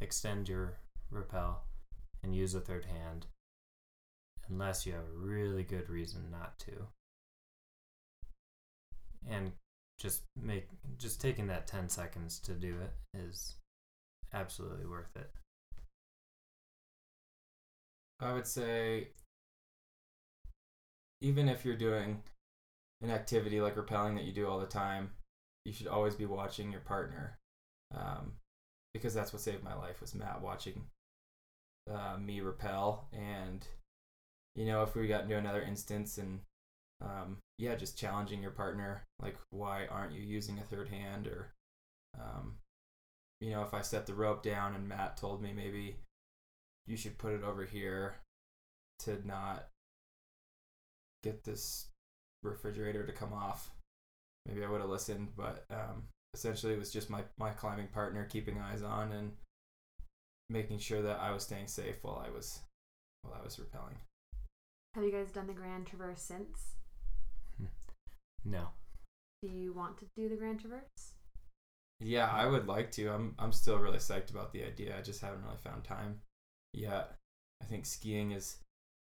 extend 0.00 0.48
your 0.48 0.74
rappel 1.10 1.62
and 2.22 2.34
use 2.34 2.54
a 2.54 2.60
third 2.60 2.84
hand 2.84 3.26
unless 4.48 4.86
you 4.86 4.92
have 4.92 5.02
a 5.02 5.26
really 5.26 5.62
good 5.62 5.88
reason 5.88 6.30
not 6.30 6.58
to 6.58 6.86
and 9.28 9.52
just 9.98 10.22
make 10.40 10.68
just 10.98 11.20
taking 11.20 11.46
that 11.46 11.66
10 11.66 11.88
seconds 11.88 12.38
to 12.38 12.52
do 12.52 12.76
it 12.80 13.18
is 13.18 13.56
absolutely 14.32 14.86
worth 14.86 15.16
it 15.16 15.30
I 18.20 18.32
would 18.34 18.46
say 18.46 19.08
even 21.20 21.48
if 21.48 21.64
you're 21.64 21.74
doing 21.74 22.22
an 23.02 23.10
activity 23.10 23.60
like 23.60 23.76
rappelling 23.76 24.16
that 24.16 24.24
you 24.24 24.32
do 24.32 24.46
all 24.46 24.60
the 24.60 24.66
time, 24.66 25.10
you 25.64 25.72
should 25.72 25.86
always 25.86 26.14
be 26.14 26.26
watching 26.26 26.70
your 26.70 26.80
partner. 26.80 27.38
Um, 27.94 28.32
because 28.94 29.14
that's 29.14 29.32
what 29.32 29.42
saved 29.42 29.62
my 29.62 29.74
life 29.74 30.00
was 30.00 30.14
Matt 30.14 30.40
watching 30.42 30.84
uh, 31.90 32.16
me 32.18 32.40
rappel 32.40 33.08
and 33.12 33.66
you 34.54 34.66
know 34.66 34.82
if 34.82 34.94
we 34.94 35.06
got 35.06 35.22
into 35.22 35.36
another 35.36 35.62
instance 35.62 36.18
and 36.18 36.40
um, 37.02 37.38
yeah 37.58 37.74
just 37.74 37.98
challenging 37.98 38.42
your 38.42 38.50
partner 38.50 39.04
like 39.20 39.36
why 39.50 39.86
aren't 39.90 40.12
you 40.12 40.20
using 40.20 40.58
a 40.58 40.62
third 40.62 40.88
hand 40.88 41.26
or 41.26 41.52
um, 42.18 42.56
you 43.40 43.50
know 43.50 43.62
if 43.62 43.74
I 43.74 43.80
set 43.82 44.06
the 44.06 44.14
rope 44.14 44.42
down 44.42 44.74
and 44.74 44.88
Matt 44.88 45.16
told 45.16 45.42
me 45.42 45.52
maybe 45.52 45.96
you 46.86 46.96
should 46.96 47.18
put 47.18 47.32
it 47.32 47.42
over 47.42 47.64
here 47.64 48.16
to 49.00 49.26
not 49.26 49.68
get 51.22 51.44
this 51.44 51.86
refrigerator 52.42 53.06
to 53.06 53.12
come 53.12 53.32
off. 53.32 53.70
Maybe 54.46 54.64
I 54.64 54.70
would 54.70 54.80
have 54.80 54.90
listened, 54.90 55.28
but 55.36 55.64
um, 55.70 56.04
essentially 56.34 56.72
it 56.72 56.78
was 56.78 56.92
just 56.92 57.10
my, 57.10 57.22
my 57.38 57.50
climbing 57.50 57.88
partner 57.88 58.24
keeping 58.24 58.58
eyes 58.58 58.82
on 58.82 59.12
and 59.12 59.32
making 60.48 60.78
sure 60.78 61.02
that 61.02 61.20
I 61.20 61.32
was 61.32 61.44
staying 61.44 61.68
safe 61.68 61.96
while 62.02 62.22
I 62.26 62.30
was 62.30 62.60
while 63.22 63.36
I 63.40 63.44
was 63.44 63.56
rappelling. 63.56 63.96
Have 64.94 65.04
you 65.04 65.12
guys 65.12 65.30
done 65.30 65.46
the 65.46 65.52
Grand 65.52 65.86
Traverse 65.86 66.22
since? 66.22 66.74
no 68.44 68.68
Do 69.42 69.48
you 69.48 69.72
want 69.72 69.98
to 69.98 70.06
do 70.16 70.28
the 70.28 70.36
Grand 70.36 70.60
Traverse? 70.60 71.14
Yeah, 72.00 72.30
I 72.32 72.46
would 72.46 72.66
like 72.66 72.90
to. 72.92 73.08
I'm 73.08 73.34
I'm 73.38 73.52
still 73.52 73.78
really 73.78 73.98
psyched 73.98 74.30
about 74.30 74.52
the 74.52 74.64
idea. 74.64 74.96
I 74.98 75.02
just 75.02 75.20
haven't 75.20 75.44
really 75.44 75.58
found 75.62 75.84
time 75.84 76.20
yet. 76.72 77.14
I 77.62 77.66
think 77.66 77.84
skiing 77.84 78.32
is 78.32 78.56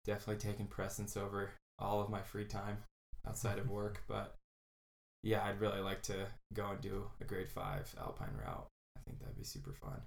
definitely 0.04 0.40
taking 0.40 0.66
precedence 0.66 1.16
over 1.16 1.50
all 1.78 2.00
of 2.00 2.08
my 2.08 2.22
free 2.22 2.44
time 2.44 2.78
outside 3.26 3.58
of 3.58 3.68
work, 3.70 4.02
but 4.08 4.34
yeah, 5.22 5.44
I'd 5.44 5.60
really 5.60 5.80
like 5.80 6.02
to 6.04 6.26
go 6.54 6.70
and 6.70 6.80
do 6.80 7.04
a 7.20 7.24
grade 7.24 7.48
5 7.48 7.94
alpine 8.00 8.36
route. 8.44 8.68
I 8.96 9.00
think 9.06 9.18
that'd 9.20 9.36
be 9.36 9.44
super 9.44 9.72
fun. 9.72 10.00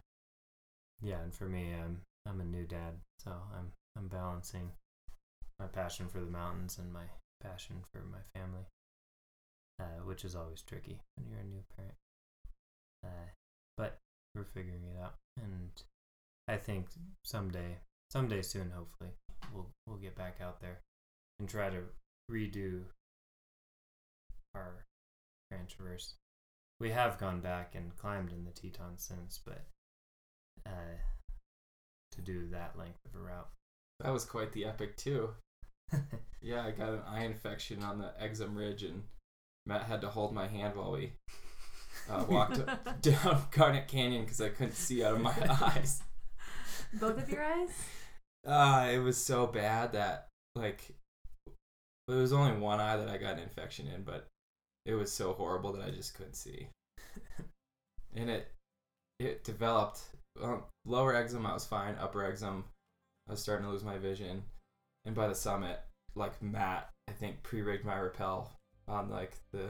yeah 1.01 1.21
and 1.23 1.33
for 1.33 1.45
me 1.47 1.73
i'm 1.73 2.01
i'm 2.27 2.41
a 2.41 2.45
new 2.45 2.65
dad 2.65 2.93
so 3.23 3.31
i'm 3.57 3.71
i'm 3.97 4.07
balancing 4.07 4.71
my 5.59 5.67
passion 5.67 6.07
for 6.07 6.19
the 6.19 6.25
mountains 6.39 6.77
and 6.77 6.91
my 6.91 7.05
passion 7.41 7.77
for 7.91 7.99
my 8.11 8.19
family 8.35 8.65
uh, 9.79 9.99
which 10.05 10.25
is 10.25 10.35
always 10.35 10.61
tricky 10.61 10.99
when 11.15 11.27
you're 11.29 11.39
a 11.39 11.43
new 11.55 11.63
parent 11.75 11.95
uh, 13.05 13.27
but 13.77 13.97
we're 14.35 14.43
figuring 14.43 14.83
it 14.93 15.01
out 15.01 15.15
and 15.41 15.83
i 16.47 16.57
think 16.57 16.87
someday 17.23 17.77
someday 18.11 18.41
soon 18.41 18.71
hopefully 18.75 19.11
we'll 19.53 19.69
we'll 19.87 19.97
get 19.97 20.15
back 20.15 20.37
out 20.41 20.59
there 20.59 20.79
and 21.39 21.47
try 21.47 21.69
to 21.69 21.81
redo 22.29 22.81
our 24.55 24.85
grand 25.49 25.69
traverse 25.69 26.15
we 26.79 26.91
have 26.91 27.19
gone 27.19 27.41
back 27.41 27.75
and 27.75 27.95
climbed 27.97 28.31
in 28.31 28.45
the 28.45 28.51
teton 28.51 28.97
since 28.97 29.39
but 29.43 29.65
uh, 30.65 30.97
to 32.11 32.19
to 32.19 32.31
do 32.31 32.47
that 32.51 32.77
length 32.77 32.99
of 33.05 33.19
a 33.19 33.23
route. 33.23 33.49
That 33.99 34.13
was 34.13 34.25
quite 34.25 34.51
the 34.53 34.65
epic 34.65 34.97
too. 34.97 35.31
Yeah, 36.41 36.65
I 36.65 36.71
got 36.71 36.93
an 36.93 37.01
eye 37.05 37.25
infection 37.25 37.83
on 37.83 37.99
the 37.99 38.13
Exum 38.23 38.55
Ridge, 38.55 38.83
and 38.83 39.03
Matt 39.65 39.83
had 39.83 39.99
to 39.99 40.07
hold 40.07 40.33
my 40.33 40.47
hand 40.47 40.73
while 40.77 40.93
we 40.93 41.11
uh, 42.09 42.23
walked 42.29 42.61
down 43.01 43.41
Garnet 43.51 43.89
Canyon 43.89 44.23
because 44.23 44.39
I 44.39 44.47
couldn't 44.47 44.75
see 44.75 45.03
out 45.03 45.15
of 45.15 45.21
my 45.21 45.33
eyes. 45.61 46.01
Both 46.93 47.17
of 47.17 47.29
your 47.29 47.43
eyes? 47.43 47.71
Uh, 48.47 48.87
it 48.89 48.99
was 48.99 49.17
so 49.17 49.47
bad 49.47 49.91
that 49.91 50.29
like 50.55 50.95
it 52.07 52.13
was 52.13 52.31
only 52.31 52.57
one 52.57 52.79
eye 52.79 52.95
that 52.95 53.09
I 53.09 53.17
got 53.17 53.33
an 53.33 53.39
infection 53.39 53.87
in, 53.87 54.03
but 54.03 54.27
it 54.89 54.95
was 54.95 55.11
so 55.11 55.33
horrible 55.33 55.71
that 55.73 55.85
I 55.85 55.91
just 55.91 56.15
couldn't 56.15 56.35
see. 56.35 56.67
and 58.15 58.29
it 58.29 58.47
it 59.19 59.43
developed 59.43 59.99
um, 60.41 60.63
lower 60.85 61.13
exum 61.13 61.45
I 61.45 61.53
was 61.53 61.65
fine, 61.65 61.95
upper 61.99 62.19
exum 62.19 62.63
I 63.27 63.31
was 63.31 63.41
starting 63.41 63.65
to 63.65 63.71
lose 63.71 63.83
my 63.83 63.97
vision, 63.97 64.43
and 65.05 65.13
by 65.13 65.27
the 65.27 65.35
summit, 65.35 65.79
like 66.15 66.41
Matt, 66.41 66.89
I 67.07 67.11
think 67.11 67.43
pre-rigged 67.43 67.85
my 67.85 67.99
rappel 67.99 68.49
on 68.87 69.09
like 69.09 69.33
the 69.51 69.69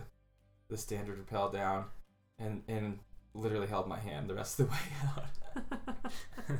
the 0.70 0.78
standard 0.78 1.18
rappel 1.18 1.50
down, 1.50 1.86
and 2.38 2.64
and 2.70 3.00
literally 3.34 3.68
held 3.68 3.88
my 3.88 4.00
hand 4.00 4.30
the 4.30 4.36
rest 4.36 4.60
of 4.60 4.68
the 4.68 4.72
way 4.72 4.80
out. 6.50 6.60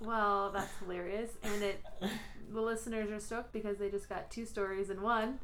well, 0.00 0.50
that's 0.52 0.72
hilarious, 0.78 1.30
and 1.42 1.62
it 1.62 1.82
the 2.52 2.60
listeners 2.60 3.10
are 3.10 3.20
stoked 3.20 3.52
because 3.52 3.78
they 3.78 3.88
just 3.88 4.10
got 4.10 4.30
two 4.30 4.44
stories 4.44 4.90
in 4.90 5.00
one. 5.00 5.38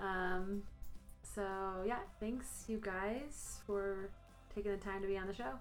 Um, 0.00 0.62
so 1.34 1.42
yeah, 1.86 1.98
thanks 2.18 2.64
you 2.68 2.78
guys 2.78 3.60
for 3.66 4.10
taking 4.54 4.72
the 4.72 4.78
time 4.78 5.00
to 5.02 5.08
be 5.08 5.16
on 5.16 5.26
the 5.26 5.34
show. 5.34 5.52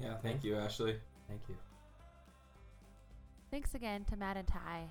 yeah, 0.00 0.16
thank 0.22 0.44
you, 0.44 0.56
Ashley. 0.56 0.96
Thank 1.28 1.40
you. 1.48 1.56
Thanks 3.50 3.74
again 3.74 4.04
to 4.10 4.16
Matt 4.16 4.36
and 4.36 4.46
Ty. 4.48 4.90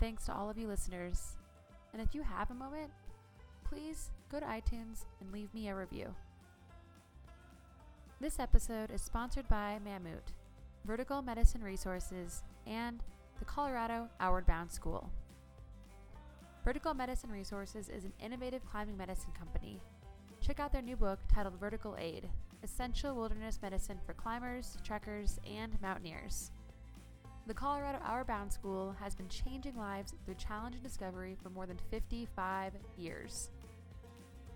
Thanks 0.00 0.26
to 0.26 0.34
all 0.34 0.48
of 0.50 0.58
you 0.58 0.66
listeners. 0.66 1.36
And 1.92 2.02
if 2.02 2.14
you 2.14 2.22
have 2.22 2.50
a 2.50 2.54
moment, 2.54 2.90
please 3.64 4.10
go 4.30 4.40
to 4.40 4.46
iTunes 4.46 5.04
and 5.20 5.32
leave 5.32 5.52
me 5.54 5.68
a 5.68 5.74
review. 5.74 6.14
This 8.20 8.38
episode 8.40 8.90
is 8.90 9.02
sponsored 9.02 9.48
by 9.48 9.78
Mammut, 9.86 10.32
Vertical 10.84 11.22
Medicine 11.22 11.62
Resources, 11.62 12.42
and 12.66 13.00
the 13.38 13.44
Colorado 13.44 14.08
Outward 14.18 14.46
Bound 14.46 14.72
School. 14.72 15.08
Vertical 16.64 16.92
Medicine 16.92 17.30
Resources 17.30 17.88
is 17.88 18.04
an 18.04 18.12
innovative 18.20 18.64
climbing 18.64 18.96
medicine 18.96 19.30
company. 19.38 19.80
Check 20.40 20.60
out 20.60 20.72
their 20.72 20.82
new 20.82 20.96
book 20.96 21.18
titled 21.32 21.58
Vertical 21.58 21.96
Aid 21.98 22.28
Essential 22.62 23.14
Wilderness 23.14 23.60
Medicine 23.62 23.98
for 24.04 24.12
Climbers, 24.12 24.76
Trekkers, 24.82 25.38
and 25.48 25.80
Mountaineers. 25.80 26.50
The 27.46 27.54
Colorado 27.54 27.98
Outward 28.04 28.26
Bound 28.26 28.52
School 28.52 28.94
has 29.00 29.14
been 29.14 29.28
changing 29.28 29.76
lives 29.76 30.12
through 30.24 30.34
challenge 30.34 30.74
and 30.74 30.84
discovery 30.84 31.36
for 31.42 31.48
more 31.48 31.66
than 31.66 31.78
55 31.90 32.74
years. 32.98 33.50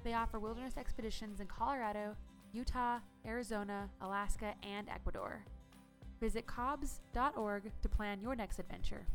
They 0.04 0.14
offer 0.14 0.38
wilderness 0.38 0.76
expeditions 0.76 1.40
in 1.40 1.46
Colorado, 1.46 2.16
Utah, 2.52 2.98
Arizona, 3.24 3.88
Alaska, 4.02 4.54
and 4.62 4.88
Ecuador. 4.88 5.44
Visit 6.20 6.46
cobs.org 6.46 7.70
to 7.80 7.88
plan 7.88 8.20
your 8.20 8.34
next 8.34 8.58
adventure. 8.58 9.06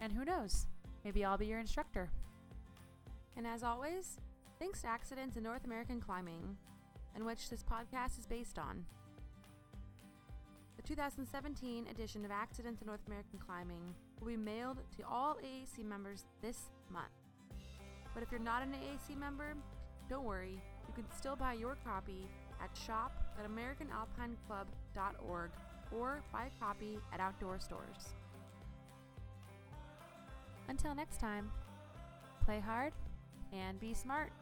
And 0.00 0.12
who 0.12 0.24
knows, 0.24 0.66
maybe 1.04 1.24
I'll 1.24 1.38
be 1.38 1.46
your 1.46 1.60
instructor. 1.60 2.10
And 3.40 3.48
as 3.48 3.62
always, 3.62 4.18
thanks 4.58 4.82
to 4.82 4.88
Accidents 4.88 5.38
in 5.38 5.42
North 5.42 5.64
American 5.64 5.98
Climbing, 5.98 6.58
in 7.16 7.24
which 7.24 7.48
this 7.48 7.62
podcast 7.62 8.18
is 8.18 8.26
based 8.26 8.58
on. 8.58 8.84
The 10.76 10.82
2017 10.82 11.86
edition 11.90 12.26
of 12.26 12.30
Accidents 12.30 12.82
in 12.82 12.86
North 12.86 13.00
American 13.06 13.38
Climbing 13.38 13.94
will 14.20 14.26
be 14.26 14.36
mailed 14.36 14.80
to 14.94 15.02
all 15.10 15.38
AAC 15.42 15.86
members 15.86 16.26
this 16.42 16.64
month. 16.92 17.08
But 18.12 18.22
if 18.22 18.30
you're 18.30 18.40
not 18.40 18.62
an 18.62 18.74
AAC 18.74 19.16
member, 19.18 19.56
don't 20.10 20.26
worry, 20.26 20.60
you 20.86 20.92
can 20.92 21.06
still 21.16 21.34
buy 21.34 21.54
your 21.54 21.78
copy 21.82 22.28
at 22.62 22.76
shop.americanalpineclub.org 22.76 25.50
or 25.96 26.22
buy 26.30 26.44
a 26.44 26.50
copy 26.62 26.98
at 27.10 27.20
outdoor 27.20 27.58
stores. 27.58 28.12
Until 30.68 30.94
next 30.94 31.20
time, 31.20 31.50
play 32.44 32.60
hard 32.60 32.92
and 33.52 33.80
be 33.80 33.94
smart. 33.94 34.32